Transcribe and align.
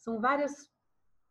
são 0.00 0.20
várias 0.20 0.70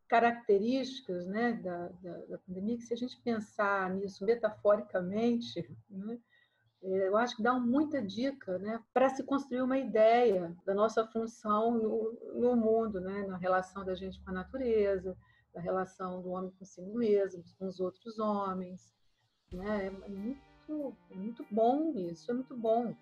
características 0.08 1.28
né, 1.28 1.54
da, 1.54 1.88
da, 1.88 2.18
da, 2.26 2.38
pandemia 2.40 2.78
que, 2.78 2.84
se 2.84 2.94
a 2.94 2.98
gente 2.98 3.20
pensar 3.22 3.94
nisso 3.94 4.26
metaforicamente, 4.26 5.70
né, 5.90 6.20
é, 6.82 7.08
eu 7.08 7.18
acho 7.18 7.36
que 7.36 7.44
dá 7.44 7.54
muita 7.54 8.02
dica 8.02 8.58
né, 8.58 8.82
para 8.94 9.10
se 9.10 9.24
construir 9.24 9.62
uma 9.62 9.78
ideia 9.78 10.56
da 10.66 10.74
nossa 10.74 11.06
função 11.06 11.72
no, 11.78 12.18
no 12.34 12.56
mundo, 12.56 13.00
né, 13.00 13.26
na 13.28 13.38
relação 13.38 13.86
da 13.86 13.94
gente 13.94 14.20
com 14.24 14.32
a 14.32 14.34
natureza, 14.34 15.16
da 15.54 15.60
relação 15.60 16.22
do 16.22 16.30
homem 16.30 16.52
consigo 16.52 16.98
mesmo, 16.98 17.44
com 17.58 17.68
os 17.68 17.80
outros 17.80 18.18
homens. 18.18 18.94
Né? 19.52 19.88
É, 19.88 20.10
muito, 20.10 20.98
é 21.12 21.16
muito 21.16 21.46
bom 21.52 21.94
isso, 21.96 22.32
é 22.32 22.34
muito 22.34 22.56
bom. 22.56 22.96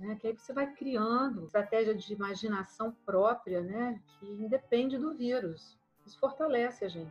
Né? 0.00 0.16
Que 0.18 0.28
aí 0.28 0.34
você 0.34 0.50
vai 0.50 0.72
criando 0.72 1.44
estratégia 1.44 1.94
de 1.94 2.10
imaginação 2.10 2.90
própria, 3.04 3.60
né? 3.60 4.00
que 4.18 4.26
independe 4.26 4.96
do 4.96 5.14
vírus. 5.14 5.78
Isso 6.06 6.18
fortalece 6.18 6.86
a 6.86 6.88
gente. 6.88 7.10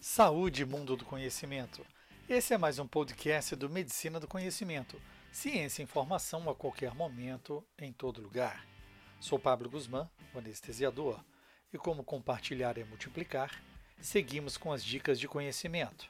Saúde 0.00 0.64
Mundo 0.64 0.96
do 0.96 1.04
Conhecimento. 1.04 1.84
Esse 2.28 2.54
é 2.54 2.58
mais 2.58 2.78
um 2.78 2.86
podcast 2.86 3.56
do 3.56 3.68
Medicina 3.68 4.20
do 4.20 4.28
Conhecimento. 4.28 5.00
Ciência 5.32 5.82
e 5.82 5.84
informação 5.84 6.48
a 6.48 6.54
qualquer 6.54 6.94
momento, 6.94 7.64
em 7.78 7.92
todo 7.92 8.22
lugar. 8.22 8.77
Sou 9.20 9.38
Pablo 9.38 9.68
Guzmán, 9.68 10.08
o 10.32 10.38
anestesiador, 10.38 11.24
e 11.72 11.76
como 11.76 12.04
compartilhar 12.04 12.78
é 12.78 12.84
multiplicar, 12.84 13.62
seguimos 14.00 14.56
com 14.56 14.72
as 14.72 14.82
dicas 14.82 15.18
de 15.18 15.26
conhecimento. 15.26 16.08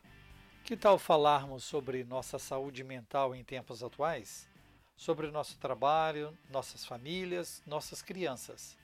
Que 0.63 0.77
tal 0.77 0.99
falarmos 0.99 1.65
sobre 1.65 2.05
nossa 2.05 2.39
saúde 2.39 2.85
mental 2.85 3.35
em 3.35 3.43
tempos 3.43 3.83
atuais? 3.83 4.47
Sobre 4.95 5.31
nosso 5.31 5.57
trabalho, 5.59 6.37
nossas 6.51 6.85
famílias, 6.85 7.63
nossas 7.67 8.03
crianças. 8.03 8.77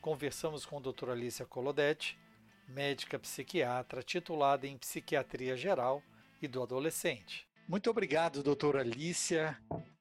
Conversamos 0.00 0.66
com 0.66 0.78
a 0.78 0.80
doutora 0.80 1.12
Alicia 1.12 1.46
Colodetti, 1.46 2.18
médica 2.66 3.20
psiquiatra 3.20 4.02
titulada 4.02 4.66
em 4.66 4.76
Psiquiatria 4.76 5.56
Geral 5.56 6.02
e 6.42 6.48
do 6.48 6.60
Adolescente. 6.60 7.46
Muito 7.68 7.88
obrigado, 7.88 8.42
doutora 8.42 8.80
Alicia, 8.80 9.56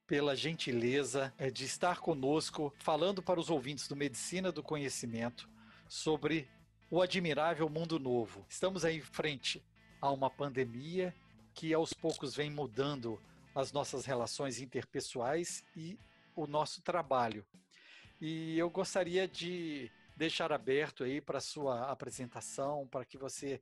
pela 0.10 0.36
gentileza 0.36 1.32
eh, 1.38 1.52
de 1.52 1.66
estar 1.66 2.00
conosco, 2.00 2.74
falando 2.80 3.22
para 3.22 3.40
os 3.40 3.52
ouvintes 3.52 3.88
do 3.88 3.96
Medicina 3.96 4.52
do 4.52 4.64
Conhecimento 4.64 5.48
sobre 5.88 6.50
o 6.90 7.00
admirável 7.00 7.70
mundo 7.70 8.00
novo. 8.00 8.44
Estamos 8.50 8.84
aí 8.84 8.98
em 8.98 9.02
frente 9.02 9.64
a 10.02 10.10
uma 10.10 10.28
pandemia 10.28 11.16
que 11.54 11.76
aos 11.76 11.94
poucos 11.94 12.36
vem 12.36 12.50
mudando 12.50 13.22
as 13.54 13.72
nossas 13.72 14.04
relações 14.04 14.60
interpessoais 14.60 15.64
e 15.76 15.96
o 16.36 16.48
nosso 16.48 16.82
trabalho. 16.82 17.46
E 18.20 18.58
eu 18.58 18.68
gostaria 18.68 19.28
de 19.28 19.92
deixar 20.18 20.52
aberto 20.52 21.04
aí 21.04 21.22
para 21.22 21.40
sua 21.40 21.92
apresentação, 21.92 22.88
para 22.88 23.06
que 23.06 23.18
você 23.18 23.62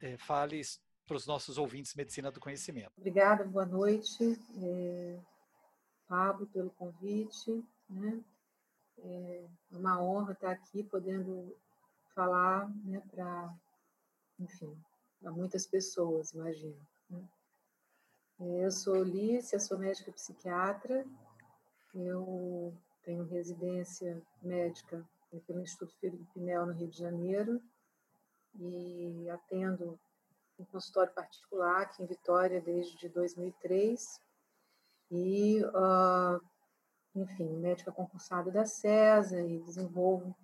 é, 0.00 0.16
fale 0.16 0.62
para 1.08 1.16
os 1.16 1.26
nossos 1.26 1.58
ouvintes 1.58 1.96
Medicina 1.96 2.30
do 2.30 2.38
Conhecimento. 2.38 2.92
Obrigada, 2.96 3.42
boa 3.44 3.66
noite, 3.66 4.38
é, 4.62 5.18
Pablo, 6.08 6.46
pelo 6.46 6.70
convite. 6.70 7.64
Né? 7.88 8.20
É 8.98 9.44
uma 9.70 10.00
honra 10.02 10.32
estar 10.32 10.50
aqui 10.50 10.82
podendo 10.82 11.54
falar 12.14 12.68
né, 12.84 13.00
para, 13.10 13.54
enfim, 14.40 14.76
para 15.20 15.30
muitas 15.30 15.66
pessoas, 15.66 16.32
imagino. 16.32 16.80
Né? 17.08 17.22
Eu 18.40 18.70
sou 18.70 19.02
Lícia, 19.02 19.60
sou 19.60 19.78
médica 19.78 20.12
psiquiatra, 20.12 21.04
eu 21.94 22.72
tenho 23.02 23.24
residência 23.24 24.20
médica 24.42 25.04
pelo 25.46 25.60
Instituto 25.60 25.94
Felipe 26.00 26.24
Pinel, 26.32 26.66
no 26.66 26.72
Rio 26.72 26.88
de 26.88 26.98
Janeiro, 26.98 27.60
e 28.58 29.28
atendo 29.30 29.98
um 30.58 30.64
consultório 30.64 31.12
particular 31.12 31.82
aqui 31.82 32.02
em 32.02 32.06
Vitória 32.06 32.60
desde 32.60 33.08
2003. 33.08 34.20
E, 35.10 35.62
uh, 35.64 36.40
enfim, 37.14 37.48
médica 37.56 37.90
concursada 37.92 38.50
da 38.50 38.64
CESA 38.64 39.40
e 39.40 39.60
desenvolvo 39.60 40.36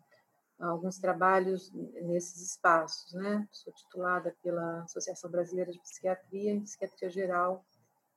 alguns 0.58 0.98
trabalhos 0.98 1.72
nesses 2.02 2.50
espaços, 2.50 3.12
né? 3.14 3.46
Sou 3.50 3.72
titulada 3.72 4.34
pela 4.42 4.82
Associação 4.84 5.30
Brasileira 5.30 5.70
de 5.70 5.80
Psiquiatria 5.80 6.52
em 6.52 6.62
Psiquiatria 6.62 7.10
Geral 7.10 7.64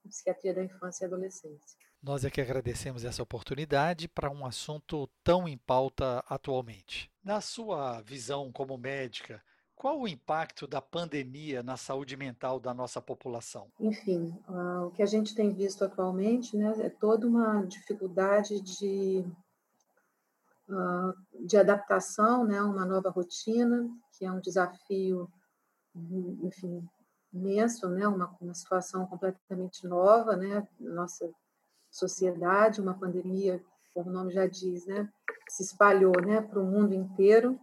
e 0.04 0.08
Psiquiatria 0.08 0.54
da 0.54 0.64
Infância 0.64 1.04
e 1.04 1.06
Adolescência. 1.06 1.78
Nós 2.00 2.24
é 2.24 2.30
que 2.30 2.40
agradecemos 2.40 3.04
essa 3.04 3.22
oportunidade 3.22 4.06
para 4.06 4.30
um 4.30 4.46
assunto 4.46 5.08
tão 5.24 5.48
em 5.48 5.58
pauta 5.58 6.24
atualmente. 6.28 7.10
Na 7.24 7.40
sua 7.40 8.00
visão 8.02 8.52
como 8.52 8.78
médica, 8.78 9.42
qual 9.78 10.00
o 10.00 10.08
impacto 10.08 10.66
da 10.66 10.82
pandemia 10.82 11.62
na 11.62 11.76
saúde 11.76 12.16
mental 12.16 12.58
da 12.58 12.74
nossa 12.74 13.00
população? 13.00 13.68
Enfim, 13.78 14.36
uh, 14.48 14.86
o 14.86 14.90
que 14.90 15.02
a 15.02 15.06
gente 15.06 15.36
tem 15.36 15.54
visto 15.54 15.84
atualmente 15.84 16.56
né, 16.56 16.74
é 16.80 16.90
toda 16.90 17.26
uma 17.28 17.64
dificuldade 17.64 18.60
de, 18.60 19.24
uh, 20.68 21.46
de 21.46 21.56
adaptação, 21.56 22.44
né, 22.44 22.60
uma 22.60 22.84
nova 22.84 23.08
rotina, 23.08 23.88
que 24.18 24.24
é 24.24 24.32
um 24.32 24.40
desafio, 24.40 25.30
enfim, 26.42 26.84
imenso, 27.32 27.88
né, 27.88 28.08
uma, 28.08 28.36
uma 28.40 28.54
situação 28.54 29.06
completamente 29.06 29.86
nova, 29.86 30.34
né, 30.34 30.66
nossa 30.80 31.30
sociedade, 31.88 32.80
uma 32.80 32.98
pandemia, 32.98 33.62
como 33.94 34.10
o 34.10 34.12
nome 34.12 34.32
já 34.32 34.46
diz, 34.48 34.86
né, 34.86 35.08
se 35.48 35.62
espalhou, 35.62 36.20
né, 36.20 36.42
para 36.42 36.58
o 36.58 36.66
mundo 36.66 36.92
inteiro 36.94 37.60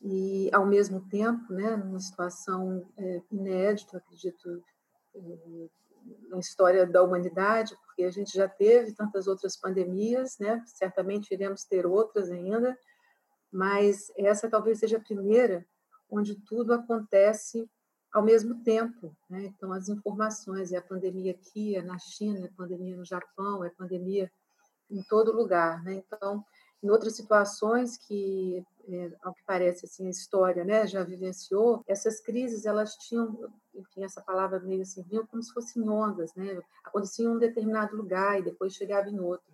e 0.00 0.48
ao 0.52 0.66
mesmo 0.66 1.00
tempo, 1.08 1.52
né, 1.52 1.76
numa 1.76 2.00
situação 2.00 2.86
é, 2.96 3.22
inédita, 3.30 3.98
acredito, 3.98 4.62
é, 5.14 5.68
na 6.28 6.38
história 6.38 6.86
da 6.86 7.02
humanidade, 7.02 7.76
porque 7.84 8.04
a 8.04 8.10
gente 8.10 8.32
já 8.32 8.48
teve 8.48 8.92
tantas 8.92 9.26
outras 9.26 9.56
pandemias, 9.56 10.38
né, 10.38 10.62
certamente 10.66 11.32
iremos 11.32 11.64
ter 11.64 11.84
outras 11.84 12.30
ainda, 12.30 12.78
mas 13.50 14.12
essa 14.16 14.48
talvez 14.48 14.78
seja 14.78 14.98
a 14.98 15.02
primeira 15.02 15.66
onde 16.10 16.34
tudo 16.34 16.72
acontece 16.72 17.68
ao 18.12 18.22
mesmo 18.22 18.62
tempo. 18.62 19.14
Né? 19.28 19.46
Então, 19.46 19.72
as 19.72 19.88
informações, 19.88 20.72
é 20.72 20.78
a 20.78 20.82
pandemia 20.82 21.32
aqui, 21.32 21.76
é 21.76 21.82
na 21.82 21.98
China, 21.98 22.44
é 22.44 22.50
pandemia 22.56 22.96
no 22.96 23.04
Japão, 23.04 23.64
é 23.64 23.70
pandemia 23.70 24.30
em 24.90 25.02
todo 25.02 25.32
lugar. 25.32 25.82
Né? 25.84 25.94
Então, 25.94 26.44
em 26.82 26.88
outras 26.88 27.16
situações 27.16 27.96
que, 27.96 28.64
é, 28.88 29.12
ao 29.22 29.34
que 29.34 29.42
parece, 29.44 29.84
assim, 29.84 30.06
a 30.06 30.10
história 30.10 30.64
né, 30.64 30.86
já 30.86 31.02
vivenciou, 31.02 31.84
essas 31.86 32.20
crises, 32.20 32.64
elas 32.64 32.94
tinham, 32.96 33.52
enfim, 33.74 34.04
essa 34.04 34.20
palavra 34.20 34.58
meio 34.60 34.82
assim, 34.82 35.02
vinham 35.02 35.26
como 35.26 35.42
se 35.42 35.52
fossem 35.52 35.88
ondas, 35.88 36.34
né? 36.34 36.60
acontecia 36.84 37.26
em 37.26 37.28
um 37.28 37.38
determinado 37.38 37.94
lugar 37.96 38.38
e 38.38 38.44
depois 38.44 38.74
chegava 38.74 39.08
em 39.08 39.20
outro. 39.20 39.46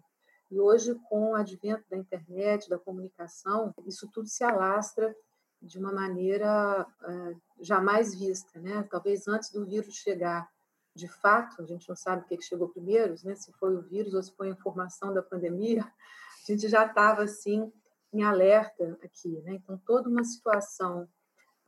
E 0.51 0.61
hoje, 0.61 0.95
com 1.09 1.33
o 1.33 1.35
advento 1.35 1.85
da 1.91 1.97
internet, 1.97 2.69
da 2.69 2.79
comunicação, 2.79 3.75
isso 3.87 4.09
tudo 4.13 4.29
se 4.29 4.45
alastra 4.45 5.15
de 5.61 5.79
uma 5.79 5.93
maneira 5.93 6.87
uh, 7.03 7.41
jamais 7.61 8.15
vista, 8.15 8.61
né? 8.61 8.87
Talvez 8.91 9.27
antes 9.27 9.51
do 9.51 9.65
vírus 9.65 9.95
chegar, 9.95 10.49
de 10.95 11.09
fato, 11.09 11.61
a 11.61 11.65
gente 11.65 11.89
não 11.89 11.97
sabe 11.97 12.23
o 12.23 12.25
que 12.27 12.41
chegou 12.43 12.69
primeiro, 12.69 13.15
né? 13.25 13.35
Se 13.35 13.51
foi 13.55 13.75
o 13.75 13.83
vírus 13.83 14.15
ou 14.15 14.23
se 14.23 14.33
foi 14.37 14.49
a 14.49 14.53
informação 14.53 15.13
da 15.13 15.23
pandemia, 15.23 15.83
a 15.83 16.53
gente 16.53 16.69
já 16.69 16.87
estava 16.87 17.23
assim 17.23 17.73
em 18.15 18.23
alerta 18.23 18.99
aqui, 19.03 19.41
né? 19.43 19.55
Então 19.55 19.81
toda 19.85 20.09
uma 20.09 20.25
situação 20.25 21.09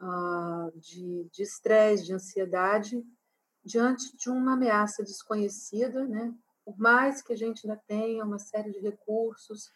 uh, 0.00 0.78
de 0.78 1.28
estresse, 1.42 2.02
de, 2.02 2.08
de 2.08 2.14
ansiedade 2.14 3.04
diante 3.64 4.16
de 4.16 4.30
uma 4.30 4.52
ameaça 4.52 5.02
desconhecida, 5.02 6.06
né? 6.06 6.32
Por 6.64 6.78
mais 6.78 7.20
que 7.20 7.32
a 7.32 7.36
gente 7.36 7.66
ainda 7.66 7.80
tenha 7.86 8.24
uma 8.24 8.38
série 8.38 8.70
de 8.70 8.78
recursos 8.78 9.70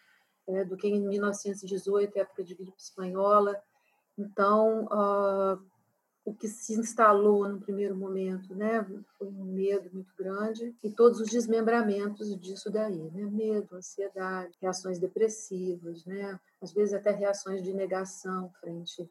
é, 0.47 0.63
do 0.63 0.77
que 0.77 0.87
em 0.87 1.01
1918, 1.07 2.17
época 2.17 2.43
de 2.43 2.55
gripe 2.55 2.79
espanhola, 2.79 3.61
então, 4.17 4.85
uh, 4.85 5.70
o 6.31 6.33
que 6.33 6.47
se 6.47 6.73
instalou 6.73 7.47
no 7.47 7.59
primeiro 7.59 7.95
momento, 7.95 8.55
né, 8.55 8.85
foi 9.17 9.27
um 9.27 9.43
medo 9.43 9.89
muito 9.93 10.13
grande 10.17 10.73
e 10.81 10.89
todos 10.89 11.19
os 11.19 11.29
desmembramentos 11.29 12.35
disso 12.39 12.71
daí, 12.71 13.11
né, 13.11 13.25
medo, 13.25 13.75
ansiedade, 13.75 14.57
reações 14.61 14.97
depressivas, 14.97 16.05
né, 16.05 16.39
às 16.61 16.71
vezes 16.71 16.93
até 16.93 17.11
reações 17.11 17.61
de 17.61 17.73
negação 17.73 18.49
frente 18.61 19.09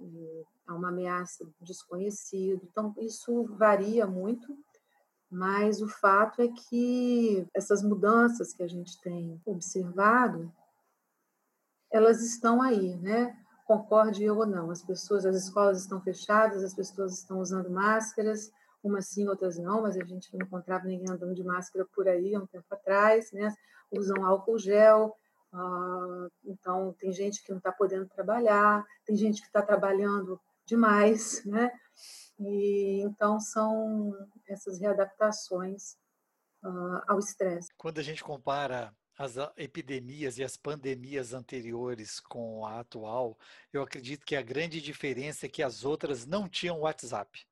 eh, 0.00 0.44
a 0.66 0.74
uma 0.74 0.88
ameaça 0.88 1.44
desconhecida. 1.60 2.62
Então, 2.64 2.94
isso 2.98 3.44
varia 3.56 4.06
muito, 4.06 4.56
mas 5.28 5.82
o 5.82 5.88
fato 5.88 6.40
é 6.40 6.48
que 6.48 7.46
essas 7.52 7.82
mudanças 7.82 8.52
que 8.52 8.62
a 8.62 8.68
gente 8.68 9.00
tem 9.00 9.40
observado, 9.44 10.52
elas 11.92 12.22
estão 12.22 12.62
aí, 12.62 12.96
né? 12.96 13.36
Concorde 13.70 14.24
eu 14.24 14.36
ou 14.36 14.46
não. 14.46 14.68
As 14.68 14.82
pessoas, 14.82 15.24
as 15.24 15.36
escolas 15.36 15.82
estão 15.82 16.00
fechadas, 16.00 16.64
as 16.64 16.74
pessoas 16.74 17.16
estão 17.16 17.38
usando 17.38 17.70
máscaras, 17.70 18.50
umas 18.82 19.06
sim, 19.06 19.28
outras 19.28 19.58
não, 19.58 19.82
mas 19.82 19.96
a 19.96 20.04
gente 20.04 20.28
não 20.32 20.44
encontrava 20.44 20.86
ninguém 20.86 21.08
andando 21.08 21.36
de 21.36 21.44
máscara 21.44 21.86
por 21.94 22.08
aí 22.08 22.34
há 22.34 22.40
um 22.40 22.48
tempo 22.48 22.66
atrás, 22.68 23.30
né? 23.30 23.54
Usam 23.92 24.26
álcool 24.26 24.58
gel, 24.58 25.14
uh, 25.52 26.28
então 26.44 26.96
tem 26.98 27.12
gente 27.12 27.44
que 27.44 27.50
não 27.52 27.58
está 27.58 27.70
podendo 27.70 28.08
trabalhar, 28.08 28.84
tem 29.06 29.14
gente 29.14 29.40
que 29.40 29.46
está 29.46 29.62
trabalhando 29.62 30.40
demais, 30.66 31.44
né? 31.44 31.70
E 32.40 33.02
então 33.02 33.38
são 33.38 34.12
essas 34.48 34.80
readaptações 34.80 35.92
uh, 36.64 37.02
ao 37.06 37.20
estresse. 37.20 37.68
Quando 37.76 38.00
a 38.00 38.02
gente 38.02 38.24
compara 38.24 38.92
as 39.20 39.36
epidemias 39.58 40.38
e 40.38 40.42
as 40.42 40.56
pandemias 40.56 41.34
anteriores 41.34 42.20
com 42.20 42.64
a 42.64 42.80
atual, 42.80 43.38
eu 43.70 43.82
acredito 43.82 44.24
que 44.24 44.34
a 44.34 44.40
grande 44.40 44.80
diferença 44.80 45.44
é 45.44 45.48
que 45.48 45.62
as 45.62 45.84
outras 45.84 46.24
não 46.24 46.48
tinham 46.48 46.80
WhatsApp. 46.80 47.46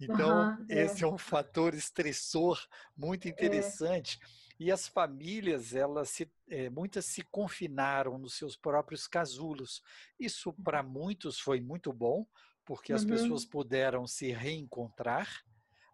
Então, 0.00 0.56
uhum, 0.56 0.66
esse 0.68 1.02
é. 1.02 1.08
é. 1.08 1.10
um 1.10 1.18
fator 1.18 1.74
estressor 1.74 2.64
muito 2.96 3.26
é. 3.26 3.28
interessante. 3.28 4.20
É. 4.22 4.26
E 4.60 4.70
as 4.70 4.86
famílias, 4.86 5.74
elas 5.74 6.10
se, 6.10 6.30
é, 6.48 6.70
muitas 6.70 7.06
se 7.06 7.22
confinaram 7.22 8.16
nos 8.16 8.34
seus 8.34 8.56
próprios 8.56 9.08
casulos. 9.08 9.82
Isso 10.16 10.52
para 10.52 10.80
muitos 10.80 11.40
foi 11.40 11.60
muito 11.60 11.92
bom, 11.92 12.24
porque 12.64 12.92
as 12.92 13.02
uhum. 13.02 13.08
pessoas 13.08 13.44
puderam 13.44 14.06
se 14.06 14.30
reencontrar, 14.30 15.28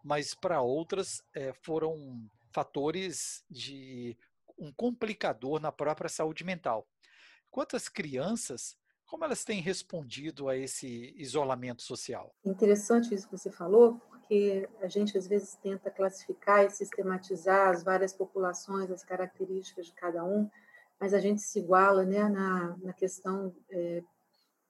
mas 0.04 0.34
para 0.34 0.60
outras 0.60 1.24
é, 1.32 1.54
foram 1.62 2.28
fatores 2.52 3.42
de 3.50 4.14
um 4.58 4.72
complicador 4.72 5.60
na 5.60 5.70
própria 5.70 6.08
saúde 6.08 6.44
mental. 6.44 6.86
Quanto 7.50 7.76
às 7.76 7.88
crianças, 7.88 8.76
como 9.06 9.24
elas 9.24 9.44
têm 9.44 9.60
respondido 9.60 10.48
a 10.48 10.56
esse 10.56 11.14
isolamento 11.16 11.82
social? 11.82 12.34
Interessante 12.44 13.14
isso 13.14 13.28
que 13.28 13.36
você 13.36 13.50
falou, 13.50 14.00
porque 14.10 14.68
a 14.80 14.88
gente 14.88 15.16
às 15.16 15.26
vezes 15.26 15.54
tenta 15.56 15.90
classificar 15.90 16.64
e 16.64 16.70
sistematizar 16.70 17.70
as 17.70 17.82
várias 17.82 18.12
populações, 18.12 18.90
as 18.90 19.04
características 19.04 19.86
de 19.86 19.92
cada 19.92 20.24
um, 20.24 20.50
mas 20.98 21.14
a 21.14 21.20
gente 21.20 21.40
se 21.40 21.58
iguala 21.60 22.04
né, 22.04 22.28
na, 22.28 22.76
na 22.78 22.92
questão, 22.92 23.54
é, 23.70 24.02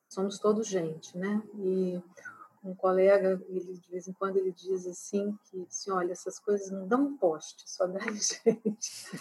somos 0.08 0.38
todos 0.38 0.66
gente, 0.66 1.16
né? 1.16 1.42
E 1.54 2.02
um 2.62 2.74
colega, 2.74 3.40
ele, 3.48 3.78
de 3.78 3.90
vez 3.90 4.08
em 4.08 4.12
quando, 4.12 4.36
ele 4.36 4.52
diz 4.52 4.86
assim, 4.86 5.38
que 5.44 5.66
assim, 5.68 5.90
olha, 5.90 6.12
essas 6.12 6.38
coisas 6.38 6.70
não 6.70 6.86
dão 6.86 7.16
poste, 7.16 7.62
só 7.66 7.86
dá 7.86 8.00
gente. 8.12 9.20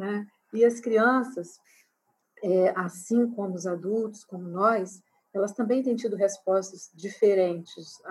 Né? 0.00 0.26
E 0.52 0.64
as 0.64 0.80
crianças, 0.80 1.60
é, 2.42 2.70
assim 2.76 3.30
como 3.30 3.54
os 3.54 3.66
adultos, 3.66 4.24
como 4.24 4.48
nós, 4.48 5.00
elas 5.32 5.52
também 5.52 5.82
têm 5.82 5.94
tido 5.94 6.16
respostas 6.16 6.90
diferentes 6.92 8.02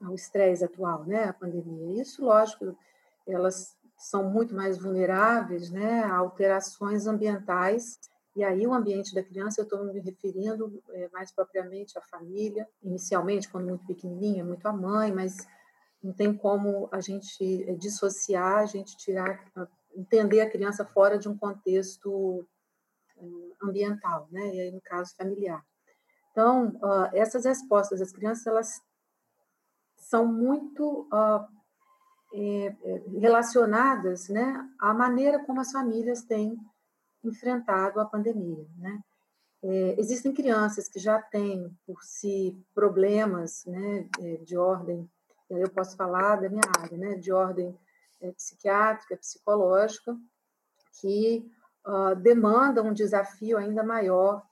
ao 0.00 0.14
estresse 0.14 0.64
atual, 0.64 1.04
né, 1.04 1.24
a 1.24 1.32
pandemia. 1.32 2.00
Isso, 2.00 2.24
lógico, 2.24 2.76
elas 3.26 3.76
são 3.96 4.30
muito 4.30 4.54
mais 4.54 4.78
vulneráveis, 4.78 5.70
né, 5.70 6.02
a 6.04 6.16
alterações 6.16 7.06
ambientais. 7.06 7.98
E 8.36 8.44
aí 8.44 8.64
o 8.66 8.72
ambiente 8.72 9.12
da 9.12 9.22
criança, 9.22 9.60
eu 9.60 9.64
estou 9.64 9.84
me 9.84 9.98
referindo 9.98 10.80
é, 10.90 11.08
mais 11.12 11.32
propriamente 11.32 11.98
à 11.98 12.00
família. 12.02 12.68
Inicialmente, 12.82 13.48
quando 13.48 13.66
muito 13.66 13.84
pequenininha, 13.84 14.44
muito 14.44 14.64
a 14.66 14.72
mãe, 14.72 15.12
mas 15.12 15.36
não 16.02 16.12
tem 16.12 16.32
como 16.32 16.88
a 16.92 17.00
gente 17.00 17.64
é, 17.68 17.74
dissociar, 17.74 18.58
a 18.58 18.66
gente 18.66 18.96
tirar, 18.96 19.44
entender 19.94 20.40
a 20.40 20.50
criança 20.50 20.84
fora 20.84 21.18
de 21.18 21.28
um 21.28 21.36
contexto 21.36 22.46
é, 23.16 23.24
ambiental, 23.62 24.28
né? 24.30 24.54
E 24.54 24.60
aí 24.60 24.70
no 24.70 24.80
caso 24.80 25.14
familiar. 25.16 25.64
Então, 26.32 26.68
uh, 26.76 27.10
essas 27.12 27.44
respostas 27.44 28.00
das 28.00 28.12
crianças, 28.12 28.46
elas 28.46 28.82
são 29.96 30.26
muito 30.26 31.08
uh, 31.12 31.46
é, 32.32 32.74
relacionadas 33.18 34.28
né, 34.28 34.68
à 34.78 34.94
maneira 34.94 35.44
como 35.44 35.60
as 35.60 35.72
famílias 35.72 36.22
têm 36.22 36.56
enfrentado 37.24 38.00
a 38.00 38.04
pandemia. 38.04 38.66
Né? 38.78 39.00
Existem 39.98 40.32
crianças 40.32 40.88
que 40.88 40.98
já 40.98 41.20
têm 41.20 41.76
por 41.84 42.02
si 42.02 42.56
problemas 42.74 43.64
né, 43.66 44.08
de 44.42 44.56
ordem, 44.56 45.10
eu 45.50 45.68
posso 45.68 45.96
falar 45.96 46.36
da 46.36 46.48
minha 46.48 46.62
área, 46.78 46.96
né, 46.96 47.16
de 47.16 47.30
ordem 47.30 47.76
psiquiátrica, 48.36 49.16
psicológica, 49.16 50.16
que 51.00 51.50
uh, 51.86 52.14
demandam 52.16 52.88
um 52.88 52.92
desafio 52.92 53.56
ainda 53.56 53.82
maior 53.82 54.42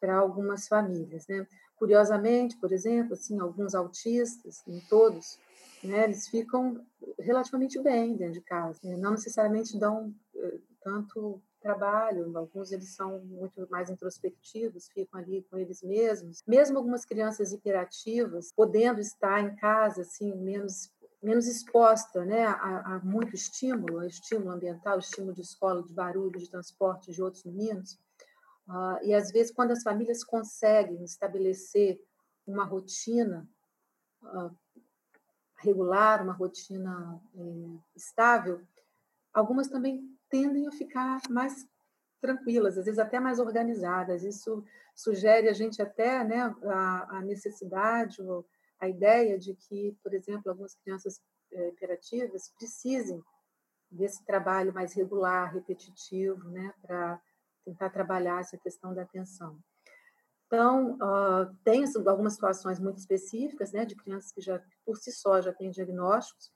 para 0.00 0.16
algumas 0.16 0.66
famílias. 0.66 1.26
Né? 1.26 1.46
Curiosamente, 1.76 2.56
por 2.56 2.72
exemplo, 2.72 3.14
assim, 3.14 3.38
alguns 3.38 3.74
autistas, 3.74 4.62
em 4.66 4.80
todos, 4.88 5.38
né, 5.82 6.04
eles 6.04 6.28
ficam 6.28 6.84
relativamente 7.18 7.80
bem 7.80 8.16
dentro 8.16 8.34
de 8.34 8.40
casa, 8.40 8.78
né? 8.84 8.96
não 8.96 9.12
necessariamente 9.12 9.78
dão 9.78 10.14
uh, 10.34 10.62
tanto 10.80 11.42
trabalho, 11.60 12.36
alguns 12.36 12.72
eles 12.72 12.94
são 12.94 13.20
muito 13.20 13.66
mais 13.70 13.88
introspectivos, 13.88 14.88
ficam 14.88 15.20
ali 15.20 15.46
com 15.48 15.56
eles 15.56 15.80
mesmos. 15.80 16.42
Mesmo 16.46 16.76
algumas 16.76 17.04
crianças 17.04 17.52
hiperativas, 17.52 18.52
podendo 18.52 19.00
estar 19.00 19.40
em 19.40 19.54
casa 19.54 20.02
assim 20.02 20.34
menos 20.34 20.90
menos 21.22 21.46
exposta 21.46 22.24
né, 22.24 22.44
a, 22.44 22.96
a, 22.96 22.98
muito 23.00 23.34
estímulo, 23.34 24.00
a 24.00 24.06
estímulo 24.06 24.50
ambiental, 24.50 24.98
estímulo 24.98 25.32
de 25.34 25.42
escola, 25.42 25.82
de 25.82 25.92
barulho, 25.92 26.38
de 26.38 26.50
transporte 26.50 27.12
de 27.12 27.22
outros 27.22 27.44
meninos, 27.44 27.98
Uh, 28.68 29.04
e 29.04 29.14
às 29.14 29.30
vezes, 29.30 29.52
quando 29.52 29.72
as 29.72 29.82
famílias 29.82 30.22
conseguem 30.22 31.02
estabelecer 31.04 32.00
uma 32.46 32.64
rotina 32.64 33.48
uh, 34.22 34.56
regular, 35.56 36.22
uma 36.22 36.32
rotina 36.32 37.20
é, 37.36 37.78
estável, 37.94 38.60
algumas 39.32 39.68
também 39.68 40.02
tendem 40.28 40.66
a 40.66 40.72
ficar 40.72 41.20
mais 41.28 41.66
tranquilas, 42.20 42.78
às 42.78 42.84
vezes 42.84 42.98
até 42.98 43.20
mais 43.20 43.38
organizadas. 43.38 44.24
Isso 44.24 44.64
sugere 44.94 45.48
a 45.48 45.52
gente 45.52 45.80
até 45.80 46.24
né, 46.24 46.54
a, 46.64 47.18
a 47.18 47.20
necessidade 47.22 48.22
ou 48.22 48.46
a 48.82 48.88
ideia 48.88 49.38
de 49.38 49.54
que, 49.54 49.96
por 50.02 50.12
exemplo, 50.12 50.50
algumas 50.50 50.74
crianças 50.74 51.20
é, 51.52 51.68
hiperativas 51.68 52.52
precisem 52.58 53.22
desse 53.88 54.24
trabalho 54.24 54.74
mais 54.74 54.92
regular, 54.92 55.54
repetitivo, 55.54 56.48
né, 56.48 56.74
para 56.82 57.20
tentar 57.64 57.90
trabalhar 57.90 58.40
essa 58.40 58.58
questão 58.58 58.92
da 58.92 59.02
atenção. 59.02 59.56
Então, 60.46 60.96
uh, 60.96 61.54
tem 61.62 61.84
algumas 62.06 62.32
situações 62.34 62.80
muito 62.80 62.98
específicas, 62.98 63.70
né, 63.70 63.84
de 63.84 63.94
crianças 63.94 64.32
que 64.32 64.40
já, 64.40 64.60
por 64.84 64.96
si 64.96 65.12
só, 65.12 65.40
já 65.40 65.52
têm 65.52 65.70
diagnósticos, 65.70 66.52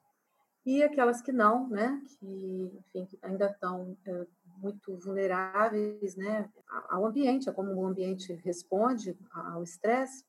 e 0.64 0.82
aquelas 0.82 1.22
que 1.22 1.30
não, 1.30 1.68
né, 1.68 2.02
que, 2.18 2.72
enfim, 2.74 3.06
que 3.06 3.18
ainda 3.22 3.46
estão 3.46 3.96
é, 4.04 4.26
muito 4.58 4.98
vulneráveis, 4.98 6.16
né, 6.16 6.50
ao 6.88 7.06
ambiente, 7.06 7.48
a 7.48 7.52
como 7.52 7.72
o 7.72 7.86
ambiente 7.86 8.32
responde 8.32 9.16
ao 9.30 9.62
estresse. 9.62 10.24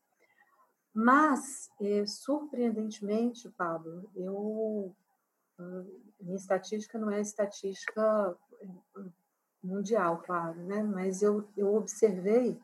Mas, 1.00 1.70
é, 1.80 2.08
surpreendentemente, 2.08 3.48
Pablo, 3.52 4.10
eu, 4.16 4.96
uh, 5.60 6.02
minha 6.20 6.36
estatística 6.36 6.98
não 6.98 7.12
é 7.12 7.22
estatística 7.22 8.36
mundial, 9.64 10.24
claro, 10.26 10.60
né? 10.64 10.82
Mas 10.82 11.22
eu, 11.22 11.48
eu 11.56 11.76
observei 11.76 12.60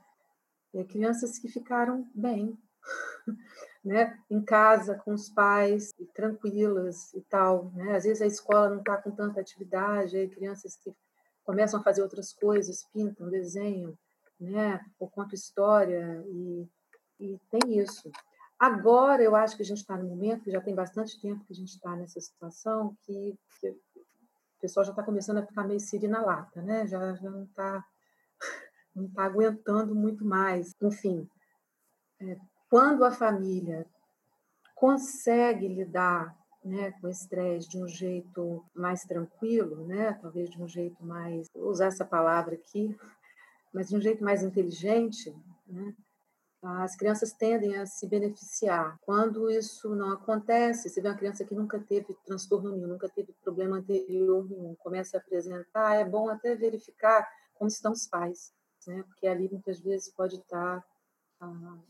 é, 0.73 0.83
crianças 0.83 1.37
que 1.37 1.47
ficaram 1.47 2.09
bem, 2.15 2.57
né? 3.85 4.19
Em 4.31 4.43
casa, 4.43 4.95
com 4.95 5.13
os 5.13 5.29
pais, 5.29 5.91
tranquilas 6.15 7.13
e 7.13 7.21
tal, 7.21 7.71
né? 7.75 7.95
Às 7.95 8.03
vezes 8.03 8.23
a 8.23 8.25
escola 8.25 8.67
não 8.67 8.79
está 8.79 8.97
com 8.97 9.11
tanta 9.11 9.41
atividade, 9.41 10.17
aí 10.17 10.27
crianças 10.27 10.75
que 10.75 10.91
começam 11.43 11.79
a 11.79 11.83
fazer 11.83 12.01
outras 12.01 12.33
coisas, 12.33 12.83
pintam, 12.91 13.29
desenham, 13.29 13.95
né? 14.39 14.83
Ou 14.99 15.07
contam 15.07 15.35
história 15.35 16.25
e, 16.25 16.67
e 17.23 17.39
tem 17.49 17.79
isso. 17.79 18.11
Agora 18.59 19.21
eu 19.21 19.35
acho 19.35 19.55
que 19.55 19.63
a 19.63 19.65
gente 19.65 19.79
está 19.79 19.97
no 19.97 20.07
momento, 20.07 20.43
que 20.43 20.51
já 20.51 20.61
tem 20.61 20.75
bastante 20.75 21.19
tempo 21.19 21.43
que 21.45 21.53
a 21.53 21.55
gente 21.55 21.75
está 21.75 21.95
nessa 21.95 22.19
situação, 22.19 22.95
que, 23.05 23.37
que 23.59 23.75
pessoal 24.63 24.85
já 24.85 24.91
está 24.91 25.03
começando 25.03 25.39
a 25.39 25.45
ficar 25.45 25.67
meio 25.67 25.79
siri 25.81 26.07
na 26.07 26.21
lata, 26.21 26.61
né? 26.61 26.87
Já, 26.87 27.13
já 27.15 27.29
não 27.29 27.43
está 27.43 27.85
não 28.95 29.09
tá 29.09 29.25
aguentando 29.25 29.93
muito 29.93 30.23
mais. 30.23 30.73
Enfim, 30.81 31.27
é, 32.21 32.37
quando 32.69 33.03
a 33.03 33.11
família 33.11 33.85
consegue 34.73 35.67
lidar 35.67 36.33
né, 36.63 36.93
com 36.93 37.07
o 37.07 37.09
estresse 37.09 37.67
de 37.67 37.77
um 37.77 37.87
jeito 37.89 38.63
mais 38.73 39.03
tranquilo, 39.03 39.85
né, 39.85 40.13
talvez 40.21 40.49
de 40.49 40.61
um 40.61 40.67
jeito 40.67 41.05
mais, 41.05 41.49
vou 41.53 41.69
usar 41.69 41.87
essa 41.87 42.05
palavra 42.05 42.55
aqui, 42.55 42.97
mas 43.73 43.89
de 43.89 43.97
um 43.97 44.01
jeito 44.01 44.23
mais 44.23 44.43
inteligente, 44.43 45.35
né, 45.67 45.93
as 46.63 46.95
crianças 46.95 47.33
tendem 47.33 47.75
a 47.75 47.85
se 47.85 48.07
beneficiar. 48.07 48.97
Quando 49.01 49.49
isso 49.49 49.93
não 49.95 50.13
acontece, 50.13 50.89
você 50.89 51.01
vê 51.01 51.09
uma 51.09 51.17
criança 51.17 51.43
que 51.43 51.53
nunca 51.53 51.77
teve 51.77 52.13
transtorno 52.25 52.71
nenhum, 52.71 52.87
nunca 52.87 53.09
teve 53.09 53.33
problema 53.43 53.77
anterior 53.77 54.49
nenhum, 54.49 54.73
começa 54.75 55.17
a 55.17 55.19
apresentar, 55.19 55.95
é 55.95 56.05
bom 56.05 56.29
até 56.29 56.55
verificar 56.55 57.27
como 57.55 57.67
estão 57.67 57.91
os 57.91 58.07
pais, 58.07 58.53
né? 58.87 59.03
porque 59.07 59.27
ali 59.27 59.49
muitas 59.51 59.79
vezes 59.81 60.09
pode 60.09 60.37
estar 60.37 60.83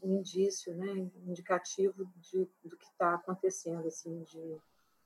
um 0.02 0.16
indício, 0.18 0.74
né, 0.76 0.92
indicativo 1.28 2.12
de, 2.18 2.50
do 2.64 2.76
que 2.76 2.86
está 2.86 3.14
acontecendo 3.14 3.88
assim 3.88 4.24
de 4.24 4.58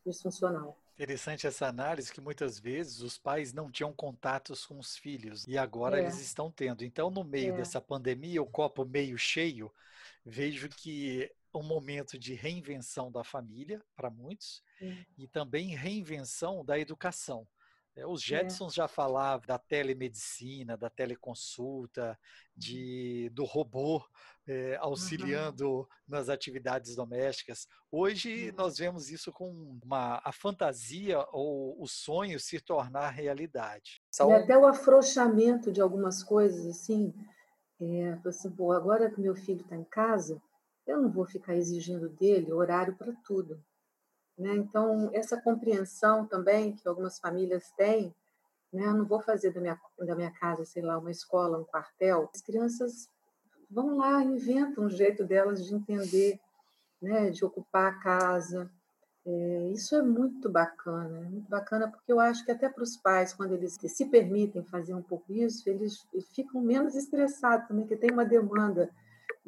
disfuncional. 0.05 0.77
Interessante 0.97 1.45
essa 1.45 1.67
análise 1.67 2.11
que 2.11 2.19
muitas 2.19 2.57
vezes 2.57 3.01
os 3.01 3.19
pais 3.19 3.53
não 3.53 3.69
tinham 3.69 3.93
contatos 3.93 4.65
com 4.65 4.79
os 4.79 4.97
filhos 4.97 5.45
e 5.47 5.55
agora 5.55 5.99
é. 5.99 6.01
eles 6.01 6.19
estão 6.19 6.51
tendo. 6.51 6.83
Então, 6.83 7.11
no 7.11 7.23
meio 7.23 7.53
é. 7.53 7.57
dessa 7.57 7.79
pandemia, 7.79 8.41
o 8.41 8.47
copo 8.47 8.83
meio 8.83 9.15
cheio, 9.15 9.71
vejo 10.25 10.67
que 10.69 11.31
um 11.53 11.61
momento 11.61 12.17
de 12.17 12.33
reinvenção 12.33 13.11
da 13.11 13.23
família 13.23 13.79
para 13.95 14.09
muitos 14.09 14.63
é. 14.81 15.05
e 15.17 15.27
também 15.27 15.75
reinvenção 15.75 16.65
da 16.65 16.79
educação. 16.79 17.47
É, 17.97 18.05
os 18.05 18.21
é. 18.21 18.25
Jetsons 18.25 18.75
já 18.75 18.87
falavam 18.87 19.47
da 19.47 19.57
telemedicina, 19.57 20.77
da 20.77 20.89
teleconsulta, 20.89 22.11
uhum. 22.11 22.15
de, 22.55 23.29
do 23.33 23.43
robô 23.43 24.05
é, 24.47 24.77
auxiliando 24.79 25.79
uhum. 25.79 25.85
nas 26.07 26.29
atividades 26.29 26.95
domésticas. 26.95 27.67
Hoje 27.91 28.49
uhum. 28.49 28.55
nós 28.55 28.77
vemos 28.77 29.09
isso 29.09 29.31
com 29.31 29.79
uma, 29.83 30.21
a 30.23 30.31
fantasia 30.31 31.25
ou 31.31 31.75
o 31.81 31.87
sonho 31.87 32.39
se 32.39 32.59
tornar 32.59 33.09
realidade. 33.09 34.01
E 34.19 34.33
até 34.33 34.57
o 34.57 34.67
afrouxamento 34.67 35.71
de 35.71 35.81
algumas 35.81 36.23
coisas, 36.23 36.67
assim, 36.67 37.13
é, 37.81 38.17
assim, 38.25 38.51
pô, 38.51 38.71
agora 38.71 39.09
que 39.09 39.19
meu 39.19 39.35
filho 39.35 39.61
está 39.61 39.75
em 39.75 39.83
casa, 39.83 40.39
eu 40.85 41.01
não 41.01 41.11
vou 41.11 41.25
ficar 41.25 41.55
exigindo 41.55 42.07
dele 42.07 42.53
horário 42.53 42.95
para 42.95 43.11
tudo. 43.25 43.59
Né? 44.37 44.55
Então, 44.55 45.09
essa 45.13 45.41
compreensão 45.41 46.25
também 46.25 46.75
que 46.75 46.87
algumas 46.87 47.19
famílias 47.19 47.71
têm, 47.71 48.13
né? 48.71 48.85
eu 48.85 48.93
não 48.93 49.05
vou 49.05 49.19
fazer 49.19 49.51
da 49.51 49.59
minha, 49.59 49.79
da 49.99 50.15
minha 50.15 50.31
casa, 50.31 50.63
sei 50.63 50.83
lá, 50.83 50.97
uma 50.97 51.09
escola, 51.09 51.57
um 51.57 51.63
quartel. 51.63 52.29
As 52.33 52.41
crianças 52.41 53.09
vão 53.69 53.97
lá, 53.97 54.23
inventam 54.23 54.85
um 54.85 54.89
jeito 54.89 55.25
delas 55.25 55.65
de 55.65 55.73
entender, 55.73 56.39
né? 57.01 57.31
de 57.31 57.43
ocupar 57.43 57.93
a 57.93 57.99
casa. 57.99 58.69
É, 59.25 59.69
isso 59.73 59.93
é 59.95 60.01
muito 60.01 60.49
bacana, 60.49 61.17
é 61.17 61.29
muito 61.29 61.49
bacana 61.49 61.89
porque 61.91 62.09
eu 62.09 62.19
acho 62.19 62.45
que 62.45 62.51
até 62.51 62.69
para 62.69 62.83
os 62.83 62.95
pais, 62.95 63.33
quando 63.33 63.53
eles 63.53 63.73
se 63.73 64.05
permitem 64.05 64.63
fazer 64.63 64.93
um 64.93 65.01
pouco 65.01 65.33
isso, 65.33 65.69
eles 65.69 66.07
ficam 66.33 66.61
menos 66.61 66.95
estressados 66.95 67.67
também, 67.67 67.85
porque 67.85 67.97
tem 67.97 68.11
uma 68.13 68.23
demanda 68.23 68.89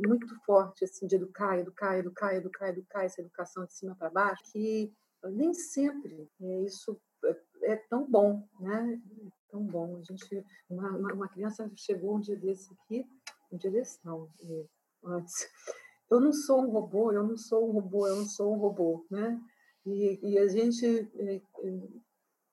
muito 0.07 0.33
forte 0.45 0.85
assim 0.85 1.07
de 1.07 1.15
educar, 1.15 1.57
educar, 1.57 1.97
educar, 1.97 2.35
educar, 2.35 2.69
educar 2.69 3.03
essa 3.03 3.21
educação 3.21 3.65
de 3.65 3.73
cima 3.73 3.95
para 3.95 4.09
baixo 4.09 4.43
que 4.51 4.91
nem 5.27 5.53
sempre 5.53 6.29
é, 6.41 6.61
isso 6.61 6.99
é, 7.25 7.73
é 7.73 7.75
tão 7.75 8.09
bom, 8.09 8.47
né? 8.59 9.01
Tão 9.49 9.65
bom. 9.65 9.97
A 9.97 10.01
gente, 10.03 10.45
uma, 10.69 10.89
uma 11.13 11.27
criança 11.27 11.69
chegou 11.75 12.15
um 12.15 12.19
dia 12.19 12.37
desse 12.37 12.71
aqui, 12.73 13.05
um 13.51 13.57
dia 13.57 13.71
desse 13.71 13.99
não, 14.05 14.29
é, 14.41 14.65
antes. 15.03 15.47
Eu 16.09 16.19
não 16.19 16.31
sou 16.31 16.61
um 16.61 16.71
robô, 16.71 17.11
eu 17.11 17.23
não 17.23 17.37
sou 17.37 17.69
um 17.69 17.71
robô, 17.71 18.07
eu 18.07 18.15
não 18.15 18.25
sou 18.25 18.53
um 18.53 18.57
robô, 18.57 19.05
né? 19.11 19.39
E, 19.85 20.19
e 20.23 20.39
a 20.39 20.47
gente, 20.47 21.07